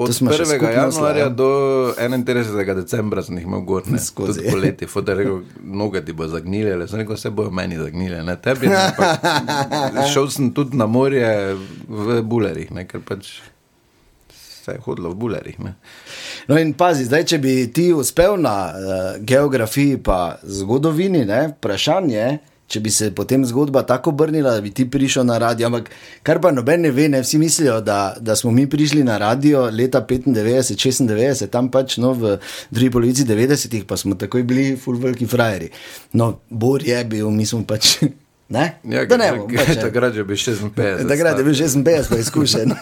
Od 0.02 0.10
To 0.10 0.16
smo 0.18 0.34
še 0.34 0.44
1. 0.44 0.56
skupno 0.56 0.72
januarja 0.72 1.28
slavili. 1.28 1.36
do 1.36 1.50
31. 1.98 2.76
decembra 2.82 3.24
sem 3.26 3.38
jih 3.38 3.46
imel 3.46 3.62
gor, 3.68 3.86
ne 3.92 4.00
Skozi. 4.02 4.48
Poleti. 4.50 4.90
Foto 4.90 5.14
je 5.14 5.20
rekel, 5.22 5.40
noge 5.62 6.02
ti 6.06 6.16
bo 6.18 6.28
zagnile, 6.32 6.76
le 6.80 6.88
sem 6.90 7.04
rekel, 7.04 7.16
vse 7.20 7.30
bojo 7.30 7.54
meni 7.54 7.78
zagnile, 7.78 8.24
ne 8.26 8.36
tebi. 8.42 8.72
ne, 8.72 8.82
ampak 8.90 10.02
Šel 10.14 10.30
sem 10.34 10.52
tudi 10.58 10.80
na 10.80 10.90
morje 10.90 11.32
v 11.88 12.22
bulerih, 12.26 12.74
ne, 12.74 12.88
ker 12.90 13.06
pač 13.06 13.36
se 14.62 14.72
je 14.72 14.82
hodilo 14.86 15.10
v 15.10 15.16
bulerih. 15.16 15.60
Ne. 15.60 15.74
No 16.48 16.58
in 16.60 16.74
pazi, 16.78 17.06
zdaj, 17.10 17.26
če 17.34 17.42
bi 17.42 17.56
ti 17.74 17.90
uspel 17.94 18.38
na 18.42 18.56
uh, 18.70 19.02
geografiji 19.20 19.98
pa 20.04 20.38
zgodovini, 20.44 21.26
ne, 21.26 21.48
vprašanje, 21.56 22.28
če 22.72 22.80
bi 22.80 22.92
se 22.94 23.10
potem 23.16 23.44
zgodba 23.46 23.84
tako 23.88 24.14
obrnila, 24.16 24.56
da 24.56 24.64
bi 24.64 24.72
ti 24.72 24.86
prišel 24.90 25.26
na 25.28 25.38
radio. 25.42 25.68
Ampak 25.68 25.92
kar 26.24 26.40
pa 26.44 26.54
noben 26.56 26.86
ne 26.86 26.92
ve, 26.96 27.10
ne 27.12 27.22
vsi 27.24 27.40
mislijo, 27.42 27.80
da, 27.84 28.16
da 28.20 28.36
smo 28.40 28.52
mi 28.56 28.68
prišli 28.70 29.04
na 29.04 29.18
radio 29.22 29.68
leta 29.72 30.06
95, 30.08 30.76
96, 30.80 31.52
tam 31.52 31.70
pač 31.72 31.98
no, 32.02 32.14
v 32.16 32.38
drugi 32.72 32.92
polovici 32.96 33.28
90-ih, 33.28 33.86
pa 33.88 34.00
smo 34.00 34.16
takoj 34.16 34.48
bili 34.48 34.74
full 34.80 35.02
veliki 35.02 35.28
frajeri. 35.28 35.72
No, 36.16 36.34
Bor 36.50 36.84
je 36.86 37.04
bil, 37.06 37.32
mi 37.32 37.46
smo 37.46 37.64
pač. 37.68 37.98
Ne? 38.52 38.66
Ja, 38.84 39.06
da 39.08 39.16
ne 39.16 39.30
bom. 39.32 39.46
Pač, 39.48 39.70
ne. 39.78 39.80
takrat 39.80 40.12
že 40.12 40.26
bi 40.28 40.36
56. 40.36 41.08
Takrat 41.08 41.38
je 41.40 41.44
bil 41.48 41.56
že 41.56 41.70
56, 41.72 42.10
pa 42.12 42.18
izkušen. 42.20 42.74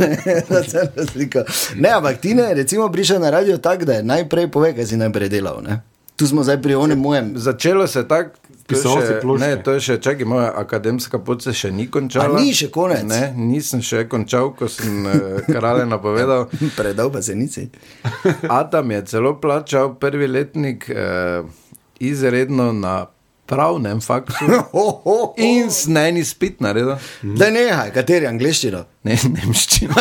Ne, 1.84 1.92
ampak 1.94 2.18
ti 2.18 2.34
ne, 2.34 2.48
recimo, 2.58 2.90
prišel 2.90 3.22
na 3.22 3.30
radio 3.30 3.60
tako, 3.62 3.86
da 3.86 4.00
je 4.00 4.08
najprej 4.10 4.50
pove, 4.50 4.74
kaj 4.74 4.90
si 4.90 4.98
najprej 4.98 5.30
delal. 5.30 5.62
Ne? 5.62 5.78
Tu 6.18 6.26
smo 6.26 6.42
zdaj 6.42 6.58
pri 6.66 6.74
onem 6.74 6.98
mojem. 6.98 7.38
Začelo 7.38 7.86
se 7.86 8.02
tako. 8.02 8.49
Pisalci 8.70 9.08
še- 9.08 9.20
plošče. 9.22 9.42
Ne, 9.42 9.58
to 9.58 9.72
je 9.72 9.80
še, 9.80 9.98
čakaj, 9.98 10.26
moja 10.26 10.54
akademska 10.56 11.20
pot 11.20 11.42
se 11.42 11.54
še 11.54 11.72
ni 11.72 11.88
končala. 11.88 12.32
A 12.32 12.40
ni 12.40 12.54
še 12.54 12.70
konec? 12.70 13.04
Ne, 13.04 13.34
nisem 13.36 13.82
še 13.82 14.06
končal, 14.06 14.54
ko 14.54 14.68
sem 14.68 15.04
uh, 15.04 15.14
kralje 15.44 15.86
napovedal. 15.86 16.48
Predal 16.78 17.10
pa 17.10 17.22
se 17.22 17.36
nici. 17.36 17.68
Adam 18.52 18.92
je 18.92 19.06
celo 19.06 19.36
plačal 19.36 19.96
prvi 19.96 20.28
letnik 20.28 20.86
uh, 20.88 21.48
izredno 22.00 22.72
na 22.72 23.08
pravnem 23.46 23.98
faktu 23.98 24.46
Ho, 24.46 24.62
ho, 24.72 25.02
ho. 25.04 25.34
in 25.38 25.72
sneni 25.74 26.22
spit 26.24 26.62
naredil. 26.62 26.94
Da 27.24 27.50
nehaj, 27.50 27.90
kateri 27.92 28.28
angliščino? 28.30 28.84
Ne, 29.04 29.18
nemščino. 29.18 29.96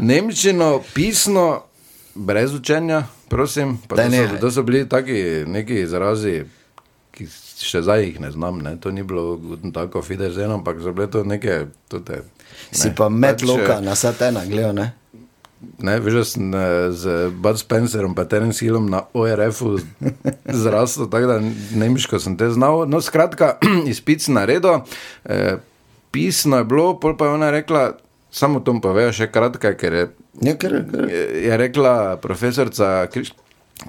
nemščino, 0.00 0.70
pisno, 0.94 1.44
brez 2.16 2.54
učenja, 2.54 3.04
prosim. 3.28 3.78
Pa 3.88 3.96
Daj 3.96 4.10
To 4.10 4.16
so, 4.16 4.40
to 4.40 4.50
so 4.50 4.62
bili 4.62 4.88
taki 4.88 5.44
neki 5.46 5.80
izrazi, 5.80 6.44
ki 7.12 7.28
še 7.60 7.82
zdaj 7.82 8.04
jih 8.04 8.20
ne 8.20 8.30
znam. 8.30 8.58
Ne. 8.64 8.76
To 8.80 8.90
ni 8.90 9.02
bilo 9.02 9.38
tako 9.74 10.02
fidezen, 10.02 10.50
ampak 10.50 10.80
so 10.82 10.92
bile 10.92 11.10
to 11.10 11.24
neke. 11.24 11.66
Tute, 11.88 12.22
Si 12.72 12.88
ne. 12.88 12.94
pa 12.94 13.08
med 13.08 13.40
Pač, 13.40 13.48
eh, 13.48 13.80
na 13.84 13.94
satena, 13.94 14.44
gledal, 14.48 14.74
ne? 14.74 14.92
Ne, 15.78 15.96
veš, 16.00 16.14
da 16.14 16.24
sem 16.24 16.52
z 16.92 17.14
Bud 17.32 17.58
Spencerom 17.58 18.14
in 18.18 18.28
Terence 18.28 18.64
Hillom 18.64 18.90
na 18.90 19.02
ORF-u 19.12 19.78
zrastel, 20.62 21.08
tako 21.10 21.26
da 21.26 21.40
nemško 21.74 22.20
sem 22.20 22.36
te 22.36 22.50
znal. 22.50 22.84
No, 22.88 23.00
skratka, 23.00 23.56
izpit 23.92 24.22
sem 24.22 24.36
naredil, 24.36 24.84
eh, 25.24 25.56
pisno 26.10 26.60
je 26.60 26.64
bilo, 26.64 27.00
pol 27.00 27.16
pa 27.16 27.26
je 27.26 27.30
ona 27.40 27.50
rekla, 27.50 27.96
samo 28.30 28.60
to 28.60 28.76
povejo 28.80 29.12
še 29.16 29.30
kratka, 29.32 29.72
ker 29.76 29.92
je, 29.92 30.04
Ja, 30.44 30.56
ker, 30.60 30.82
ker. 30.90 31.08
je 31.40 31.56
rekla 31.56 32.16
profesorica 32.20 33.08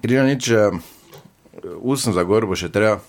Križanič, 0.01 0.51
usem 1.81 2.15
za 2.15 2.23
gor 2.23 2.47
bo 2.47 2.55
še 2.55 2.71
treba. 2.71 2.99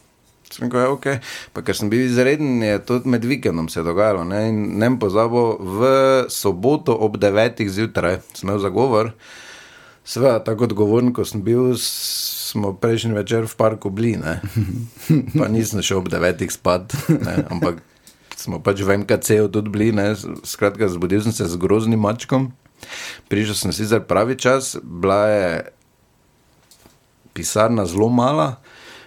Sem 0.49 0.64
rekel, 0.64 0.80
ja, 0.80 0.92
ok, 0.95 1.07
pa 1.52 1.61
ker 1.61 1.76
sem 1.76 1.90
bil 1.92 2.07
izreden, 2.07 2.62
je 2.64 2.78
to 2.80 3.02
med 3.04 3.25
vikendom 3.28 3.68
se 3.68 3.85
dogajalo. 3.85 4.25
Ne, 4.25 4.49
ne 4.52 4.88
bom 4.88 4.97
pozabil, 5.02 5.61
v 5.61 5.90
soboto 6.33 6.97
ob 6.97 7.18
9. 7.21 7.61
zjutraj 7.68 8.23
sem 8.33 8.49
imel 8.49 8.62
zagovor. 8.62 9.12
Seveda, 10.09 10.40
tako 10.40 10.64
odgovoren, 10.71 11.12
ko 11.12 11.26
sem 11.28 11.45
bil, 11.45 11.76
smo 11.76 12.73
prejšnji 12.80 13.12
večer 13.12 13.45
v 13.45 13.59
parku 13.61 13.92
bili, 13.92 14.16
ne. 14.16 14.38
pa 15.37 15.50
nisem 15.52 15.85
šel 15.85 16.00
ob 16.00 16.09
9. 16.09 16.49
spat, 16.49 16.97
ne, 17.12 17.45
ampak 17.52 17.85
smo 18.33 18.62
pač 18.64 18.80
v 18.80 19.02
MKC-u 19.04 19.52
tudi 19.52 19.68
bili, 19.68 19.92
ne. 19.92 20.14
skratka, 20.49 20.88
zbudil 20.88 21.21
sem 21.28 21.37
se 21.37 21.45
z 21.45 21.61
groznim 21.61 22.00
mačkom. 22.00 22.49
Prišel 23.29 23.55
sem 23.55 23.73
sicer 23.73 24.01
pravi 24.09 24.39
čas, 24.39 24.77
bila 24.83 25.27
je 25.27 25.51
pisarna 27.33 27.87
zelo 27.87 28.09
mala, 28.09 28.57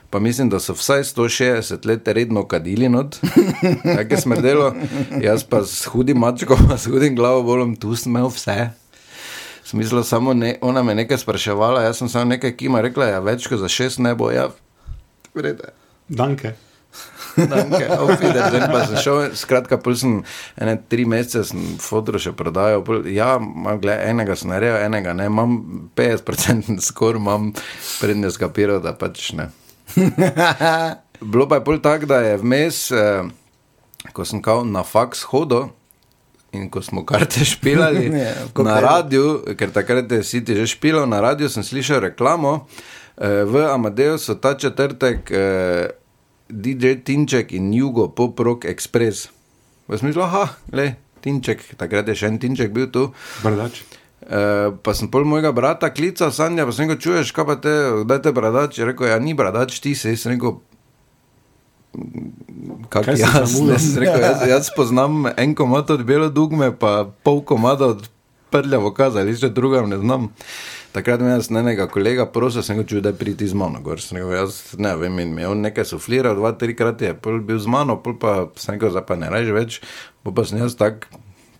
pa 0.10 0.20
mislim, 0.20 0.50
da 0.50 0.60
so 0.60 0.74
vsaj 0.74 1.04
160 1.04 1.88
let 1.88 2.08
redno 2.08 2.48
kadili 2.48 2.90
not, 2.90 3.18
tako 3.96 4.13
je 4.13 4.22
smrdelo. 4.22 4.74
Jaz 5.22 5.44
pa 5.44 5.63
s 5.63 5.86
hudim 5.86 6.18
mačkom, 6.18 6.58
s 6.78 6.86
hudim 6.86 7.16
glavobolom, 7.16 7.75
tu 7.75 7.96
sem 7.96 8.12
imel 8.12 8.28
vse. 8.28 8.70
Smislo 9.63 10.04
samo, 10.04 10.34
ne, 10.34 10.58
ona 10.62 10.84
me 10.84 10.96
nekaj 10.96 11.18
spraševala, 11.18 11.84
jaz 11.84 11.98
sem 11.98 12.10
samo 12.10 12.25
nekaj 12.25 12.58
kima 12.58 12.82
rekla, 12.82 13.06
ja, 13.06 13.20
več 13.20 13.48
kot 13.48 13.60
za 13.60 13.70
šest 13.70 14.00
ne 14.00 14.16
bo, 14.16 14.32
ja, 14.32 14.50
vrede. 15.34 15.72
Danke. 16.08 16.56
Danke, 17.35 17.88
Wiedersehen, 18.21 18.67
pa 18.71 18.83
sem 18.88 19.01
šel, 19.03 19.21
skratka, 19.39 19.77
pol 19.81 19.95
sem 20.00 20.19
ene 20.59 20.75
tri 20.91 21.05
mesece 21.09 21.45
sem 21.51 21.75
fotro 21.81 22.19
še 22.21 22.33
prodajal, 22.38 22.83
pol, 22.88 23.05
ja, 23.11 23.35
imam, 23.39 23.79
gled, 23.81 24.01
enega 24.09 24.35
sem 24.39 24.51
naredil, 24.51 24.79
enega 24.88 25.15
ne, 25.17 25.27
imam 25.31 25.57
50% 25.97 26.79
skor, 26.83 27.19
imam 27.21 27.51
prednjo 28.01 28.33
skapiral, 28.35 28.81
da 28.83 28.95
pač 28.97 29.31
ne. 29.38 29.51
Bilo 31.21 31.47
pa 31.47 31.59
je 31.59 31.65
pol 31.67 31.79
tako, 31.83 32.09
da 32.09 32.21
je 32.25 32.38
vmes, 32.41 32.83
eh, 32.91 33.23
ko 34.11 34.25
sem 34.25 34.41
kao 34.41 34.65
na 34.65 34.83
faks 34.83 35.23
hodil 35.29 35.69
in 36.51 36.67
ko 36.69 36.81
smo 36.83 37.05
karte 37.07 37.45
špilali 37.45 38.09
Ja, 38.25 38.33
v 38.55 38.63
na 38.65 38.79
radiju, 38.83 39.55
ker 39.55 39.71
takrat 39.71 40.11
je 40.11 40.23
City 40.23 40.57
že 40.57 40.67
špilal, 40.67 41.07
na 41.07 41.21
radiju 41.21 41.50
sem 41.50 41.63
slišal 41.63 42.01
reklamo, 42.11 42.65
eh, 43.17 43.43
v 43.47 43.67
Amadeju 43.71 44.17
so 44.17 44.35
ta 44.35 44.57
četrtek 44.57 45.31
eh, 45.31 46.00
DJ 46.51 47.01
Tinček 47.08 47.55
in 47.55 47.72
Jugo 47.74 48.10
Pop 48.12 48.39
Rock 48.39 48.67
Express. 48.67 49.31
V 49.88 49.98
smislu, 49.98 50.24
aha, 50.27 50.51
le, 50.75 50.96
Tinček, 51.24 51.63
takrat 51.79 52.08
je 52.12 52.17
še 52.17 52.31
en 52.31 52.38
Tinček 52.41 52.75
bil 52.75 52.91
tu. 52.91 53.10
Brdač. 53.41 53.84
Uh, 54.22 54.77
pa 54.85 54.94
sem 54.94 55.09
pol 55.09 55.25
mojega 55.25 55.50
brata 55.50 55.90
klical, 55.90 56.29
Sanja, 56.29 56.68
pa 56.68 56.75
sem 56.75 56.85
rekel, 56.85 57.01
čuješ, 57.01 57.33
kaj 57.33 57.46
pa 57.48 57.55
te, 57.57 57.74
kdaj 58.05 58.20
te 58.22 58.33
bradač? 58.35 58.77
Je 58.77 58.85
rekel, 58.85 59.09
ja, 59.09 59.18
ni 59.18 59.33
bradač, 59.33 59.79
ti 59.81 59.96
si, 59.98 60.14
sem 60.14 60.35
rekel, 60.35 60.59
kak 62.94 63.09
Kaj 63.09 63.18
jaz, 63.18 63.57
ne, 63.66 63.79
sem 63.81 64.03
rekel, 64.03 64.22
jaz, 64.22 64.44
jaz 64.48 64.70
poznam 64.75 65.25
en 65.33 65.55
komad 65.57 65.90
od 65.92 66.05
belo 66.05 66.29
dugme, 66.29 66.70
pa 66.72 67.09
pol 67.25 67.42
komada 67.42 67.96
od 67.96 68.05
prljavo 68.51 68.94
kazališče, 68.94 69.50
druga 69.50 69.81
ne 69.87 69.98
znam. 69.98 70.29
Takrat 70.92 71.22
me 71.24 71.32
je 71.32 71.58
enega 71.60 71.88
kolega 71.88 72.25
prosil, 72.27 72.64
sem 72.64 72.80
rekel, 72.82 73.00
da 73.01 73.14
pridi 73.16 73.48
z 73.48 73.56
mano 73.56 73.80
gor. 73.82 74.01
Sem 74.04 74.18
rekel, 74.20 74.34
jaz 74.36 74.75
ne 74.77 74.92
vem, 75.00 75.20
in 75.24 75.34
mi 75.36 75.46
je 75.46 75.48
on 75.48 75.62
nekaj 75.64 75.88
sufliral, 75.94 76.36
dva, 76.36 76.51
trikrat 76.51 77.01
je 77.01 77.14
bil 77.24 77.60
z 77.60 77.72
mano, 77.72 77.96
pol 78.04 78.18
pa 78.20 78.51
sem 78.60 78.75
rekel, 78.75 78.92
zdaj 78.92 79.06
pa 79.08 79.16
ne 79.16 79.32
reži 79.32 79.56
več, 79.56 79.80
pol 80.24 80.36
pa 80.36 80.44
sem 80.48 80.60
jaz 80.60 80.75
tak 80.75 81.08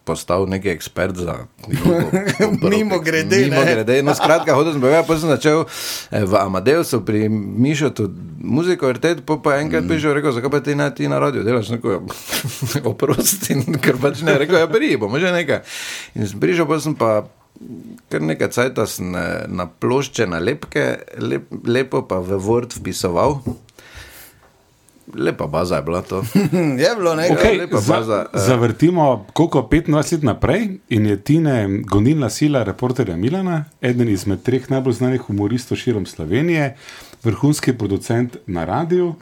postal 0.04 0.48
neki 0.50 0.70
ekspert 0.70 1.16
za 1.16 1.36
Mimogrede, 2.72 3.38
ne. 3.38 3.50
Mimo 3.50 3.62
grede, 3.62 4.02
no 4.04 4.16
skratka, 4.18 4.56
hodil 4.58 4.74
sem 4.74 4.82
pa 4.82 5.16
sem 5.16 5.30
začel 5.30 5.64
eh, 6.12 6.26
v 6.26 6.34
Amadeusu 6.42 7.04
pri 7.06 7.30
Mišotu 7.30 8.10
muziko 8.42 8.90
vrteti, 8.90 9.22
pa 9.22 9.38
pa 9.38 9.60
enkrat 9.62 9.86
prišel, 9.88 10.18
rekel, 10.18 10.34
zakaj 10.34 10.52
pa 10.52 10.60
ti 10.66 10.76
na, 10.76 10.90
ti 10.90 11.08
na 11.08 11.22
radio 11.22 11.46
delaš, 11.46 11.70
neko, 11.78 12.02
oprosti, 12.92 13.62
ker 13.78 14.02
pač 14.02 14.26
ne, 14.26 14.36
rekel, 14.42 14.58
ja, 14.58 14.68
pri, 14.68 14.98
bomo 14.98 15.22
že 15.22 15.32
nekaj. 15.32 15.62
In 16.18 16.26
sem 16.26 16.42
prišel, 16.42 16.66
pa 16.66 16.82
sem 16.82 16.98
pa 16.98 17.22
kar 18.10 18.22
nekaj 18.22 18.50
cajta 18.52 18.86
sem 18.88 19.12
na 19.48 19.68
plošče, 19.80 20.28
na 20.28 20.40
lepke, 20.40 20.96
lep, 21.18 21.52
lepo 21.66 22.04
pa 22.08 22.20
v 22.20 22.40
Word 22.42 22.76
vpisoval. 22.78 23.40
Lepa 25.16 25.48
baza 25.48 25.76
je 25.76 25.82
bila 25.82 26.02
to. 26.02 26.24
je 26.84 26.92
bilo 26.98 27.16
nekaj. 27.16 27.36
Okay, 27.36 27.58
lepa 27.60 27.80
za, 27.80 27.94
baza, 27.94 28.26
eh. 28.34 28.40
zavrtimo 28.40 29.26
koliko 29.34 29.68
25 29.72 30.14
let 30.14 30.24
naprej 30.24 30.68
in 30.90 31.06
je 31.06 31.18
Tine 31.24 31.82
gonilna 31.84 32.30
sila 32.30 32.64
reporterja 32.64 33.16
Milana, 33.16 33.66
eden 33.82 34.10
izmed 34.10 34.44
treh 34.44 34.70
najbolj 34.70 34.94
znanih 34.94 35.22
humoristov 35.22 35.78
širom 35.78 36.06
Slovenije, 36.06 36.76
vrhunski 37.24 37.74
producent 37.78 38.38
na 38.48 38.66
radiju. 38.66 39.16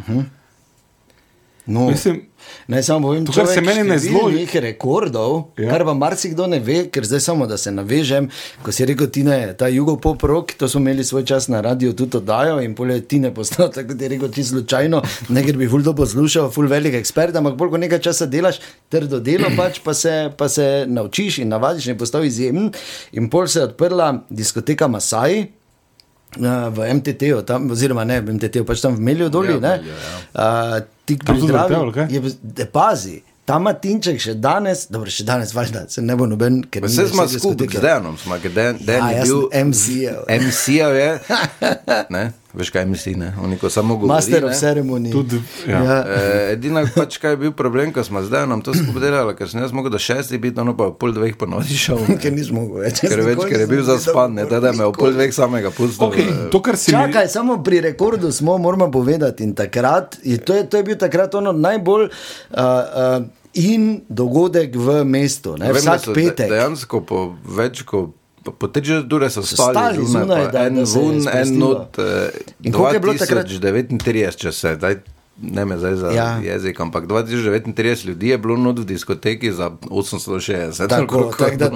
No, 1.70 1.88
Mislim, 1.88 2.24
Naj 2.68 2.84
samo 2.84 3.08
povem, 3.08 3.26
To, 3.26 3.34
kar 3.34 3.48
se 3.48 3.62
meni 3.62 3.84
ne 3.84 3.96
zloži- 3.96 4.10
številnih 4.10 4.54
rekordov, 4.58 5.52
Ja. 5.56 5.70
kar 5.70 5.84
pa 5.84 5.94
marsikdo 5.94 6.48
ne 6.48 6.60
ve, 6.60 6.88
ker 6.88 7.04
zdaj 7.04 7.20
samo 7.20 7.46
da 7.46 7.58
se 7.58 7.70
navežem, 7.70 8.30
ko 8.64 8.72
si 8.72 8.86
rekel, 8.86 9.08
Tine, 9.08 9.54
ta 9.54 9.68
jugopop 9.68 10.24
rock, 10.24 10.54
to 10.54 10.66
smo 10.66 10.80
imeli 10.80 11.04
svoj 11.04 11.26
čas 11.26 11.48
na 11.48 11.62
radiju 11.62 11.94
tudi 11.94 12.18
oddajo 12.18 12.62
in 12.62 12.74
polje 12.74 13.02
Tine 13.04 13.30
postal, 13.32 13.70
tako 13.76 13.94
da 13.94 14.04
je 14.04 14.10
rekel, 14.10 14.30
čisto 14.30 14.56
slučajno, 14.56 15.02
ne 15.30 15.44
ker 15.44 15.58
bi 15.58 15.68
ful 15.68 15.84
to 15.84 15.94
poslušal, 15.94 16.50
ful 16.50 16.66
velik 16.66 16.94
ekspert, 16.96 17.36
ampak 17.36 17.54
bolj 17.54 17.70
ko 17.70 17.78
nekaj 17.78 18.00
časa 18.02 18.26
delaš, 18.26 18.58
trdo 18.90 19.20
delo 19.22 19.52
pač, 19.60 19.80
pa 19.80 19.94
se, 19.94 20.16
pa 20.34 20.50
se 20.50 20.66
naučiš 20.88 21.40
in 21.40 21.50
navadiš 21.50 21.86
in 21.86 21.94
je 21.94 21.98
postal 21.98 22.24
izjemen. 22.24 22.72
In 23.14 23.30
pol 23.30 23.48
se 23.48 23.60
je 23.60 23.64
odprla 23.66 24.26
diskoteka 24.30 24.88
Masai. 24.88 25.59
Uh, 26.38 26.70
v 26.70 26.92
tam, 27.42 27.72
oziroma 27.74 28.04
ne 28.06 28.20
v 28.22 28.36
MTT-u, 28.38 28.62
pač 28.68 28.84
tam 28.84 28.94
v 28.94 29.02
Melju 29.02 29.32
doli, 29.34 29.56
Ja, 29.82 29.82
ja, 29.82 30.78
uh, 30.78 30.86
tik 31.10 31.24
ali 31.82 31.96
kaj? 31.96 32.06
Je, 32.14 32.34
de, 32.44 32.68
pazi, 32.70 33.16
ta 33.50 33.58
Matinček 33.58 34.22
še 34.22 34.36
danes, 34.38 34.86
dobro, 34.94 35.10
še 35.10 35.26
danes, 35.26 35.56
valjda, 35.58 35.88
se 35.90 36.04
ne 36.06 36.14
bo 36.20 36.28
noben, 36.30 36.62
ker 36.70 36.86
več 36.86 36.94
smo 37.10 37.26
skupaj 37.26 37.72
z 37.74 37.82
Dejanom, 37.82 38.20
smo, 38.22 38.38
ker 38.44 38.54
Den, 38.54 38.78
Den 38.86 39.02
Ja, 39.02 39.10
je 39.18 39.26
bil 39.26 39.42
sem 39.50 39.72
MC-jev. 39.72 40.20
MC-jev 40.30 41.00
je, 41.00 41.10
ne, 42.16 42.24
veš 42.54 42.70
kaj 42.70 42.86
MC, 42.86 43.14
ne, 43.14 43.34
on 43.38 43.54
ko 43.58 43.70
samo 43.70 43.96
govori. 43.96 44.10
Master 44.10 44.42
ne. 44.42 44.48
of 44.48 44.56
ceremony. 44.56 45.12
Tudi, 45.12 45.38
ja. 45.68 45.84
ja. 45.84 45.98
Eh, 46.02 46.54
Edina 46.54 46.82
pač 46.88 47.18
kaj 47.18 47.32
je 47.32 47.38
bil 47.38 47.52
problem, 47.52 47.94
ko 47.94 48.04
smo 48.04 48.24
z 48.24 48.30
Dejanom 48.30 48.62
to 48.62 48.74
skupaj 48.74 49.02
delali, 49.02 49.36
ker 49.36 49.46
sem 49.46 49.62
jaz 49.62 49.72
mogel 49.72 49.92
do 49.92 50.00
šestih 50.00 50.42
biti, 50.42 50.60
ono 50.60 50.74
pa 50.74 50.90
pol 50.92 51.14
dveh 51.14 51.38
ponoviti 51.38 51.78
šel. 51.78 52.02
ne. 52.08 52.18
Ker 52.22 52.34
nisem 52.34 52.58
mogel 52.58 52.82
več. 52.84 53.02
Ker, 53.02 53.22
več, 53.22 53.44
ker 53.46 53.60
je 53.60 53.68
bil 53.68 53.84
zaspan, 53.84 54.34
ne, 54.34 54.46
teda 54.46 54.74
me 54.74 54.84
je 54.84 54.94
pol 54.94 55.14
dveh 55.14 55.32
samega 55.32 55.70
pustil. 55.70 56.08
Okay, 56.08 56.26
eh, 56.26 56.50
to, 56.50 56.60
kar 56.60 56.76
si 56.76 56.90
mi- 56.90 56.98
Čakaj, 56.98 57.30
samo 57.30 57.62
pri 57.64 57.82
rekordu 57.86 58.32
smo, 58.32 58.58
moramo 58.58 58.90
povedati. 58.90 59.44
In 59.44 59.54
takrat, 59.54 60.18
je, 60.24 60.38
to, 60.38 60.54
je, 60.54 60.66
to 60.66 60.78
je 60.78 60.84
bil 60.84 60.98
takrat 60.98 61.36
ono 61.36 61.52
najbolj 61.54 62.06
uh, 62.06 62.12
uh, 62.52 63.24
in 63.54 64.02
dogodek 64.10 64.76
v 64.76 65.04
mestu, 65.06 65.54
ne, 65.58 65.70
Vem, 65.70 65.76
vsak 65.78 66.06
de- 66.08 66.14
petek. 66.14 66.50
Dejansko 66.50 67.02
po 67.02 67.20
več 67.46 67.82
kot. 67.84 68.16
Po, 68.52 68.68
tri 68.68 68.86
četrt 68.86 69.14
ure 69.14 69.30
so 69.30 69.44
stali 69.44 69.74
stali 69.74 69.96
zunaj, 69.98 70.24
zunaj, 70.24 70.48
da- 70.48 70.66
en 70.66 70.76
da 70.76 70.86
se 70.86 71.00
je 71.00 71.02
vun, 71.02 71.28
en 71.34 71.58
not. 71.58 71.98
In 72.62 72.72
koliko 72.72 72.94
je 72.94 73.00
bilo 73.00 73.14
takrat? 73.16 73.46
2039, 73.48 74.36
če 74.36 74.52
se, 74.52 74.76
daj, 74.76 74.96
ne 75.42 75.66
me 75.66 75.78
zdaj 75.78 75.96
za 75.96 76.10
Ja. 76.10 76.40
jezik, 76.40 76.80
ampak 76.80 77.06
2039 77.06 78.06
ljudi 78.06 78.28
je 78.28 78.38
bilo 78.38 78.58
not 78.58 78.80
v 78.80 78.86
diskoteki 78.86 79.52
za 79.52 79.72
860. 79.82 80.88
Tako, 80.88 81.08
koliko 81.10 81.38
tak, 81.38 81.52
je 81.52 81.58
da, 81.60 81.70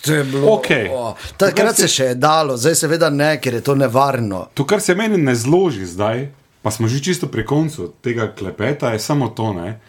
to 0.00 0.12
je 0.12 0.24
bilo, 0.24 0.52
Okej. 0.52 0.88
o, 0.88 1.14
takrat 1.36 1.76
se 1.76 1.88
še 1.88 2.04
je 2.04 2.14
dalo, 2.16 2.56
zdaj 2.56 2.74
seveda 2.76 3.10
ne, 3.10 3.36
ker 3.36 3.54
je 3.54 3.60
to 3.60 3.74
nevarno. 3.74 4.46
To, 4.54 4.64
kar 4.64 4.80
se 4.80 4.94
meni 4.94 5.18
ne 5.18 5.34
zloži 5.34 5.86
zdaj, 5.86 6.28
pa 6.62 6.70
smo 6.70 6.88
že 6.88 7.02
čisto 7.02 7.26
pri 7.26 7.44
koncu 7.44 7.92
tega 8.00 8.28
klepeta, 8.28 8.90
je 8.90 8.98
samo 9.00 9.28
to, 9.28 9.52
ne? 9.54 9.80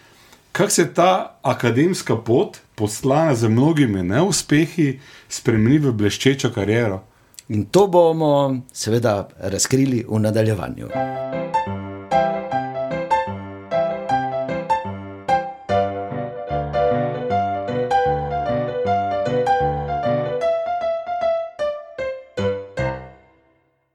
kako 0.52 0.70
se 0.70 0.86
ta 0.88 1.12
akademska 1.42 2.16
pot, 2.16 2.58
poslana 2.76 3.36
z 3.36 3.48
mnogimi 3.48 4.04
neuspehi, 4.04 5.00
spremeni 5.34 5.80
v 5.80 5.96
bleščečo 5.98 6.54
kariero. 6.54 7.02
In 7.50 7.66
to 7.66 7.88
bomo 7.88 8.34
seveda 8.72 9.28
razkrili 9.54 10.06
v 10.08 10.20
nadaljevanju. 10.20 10.94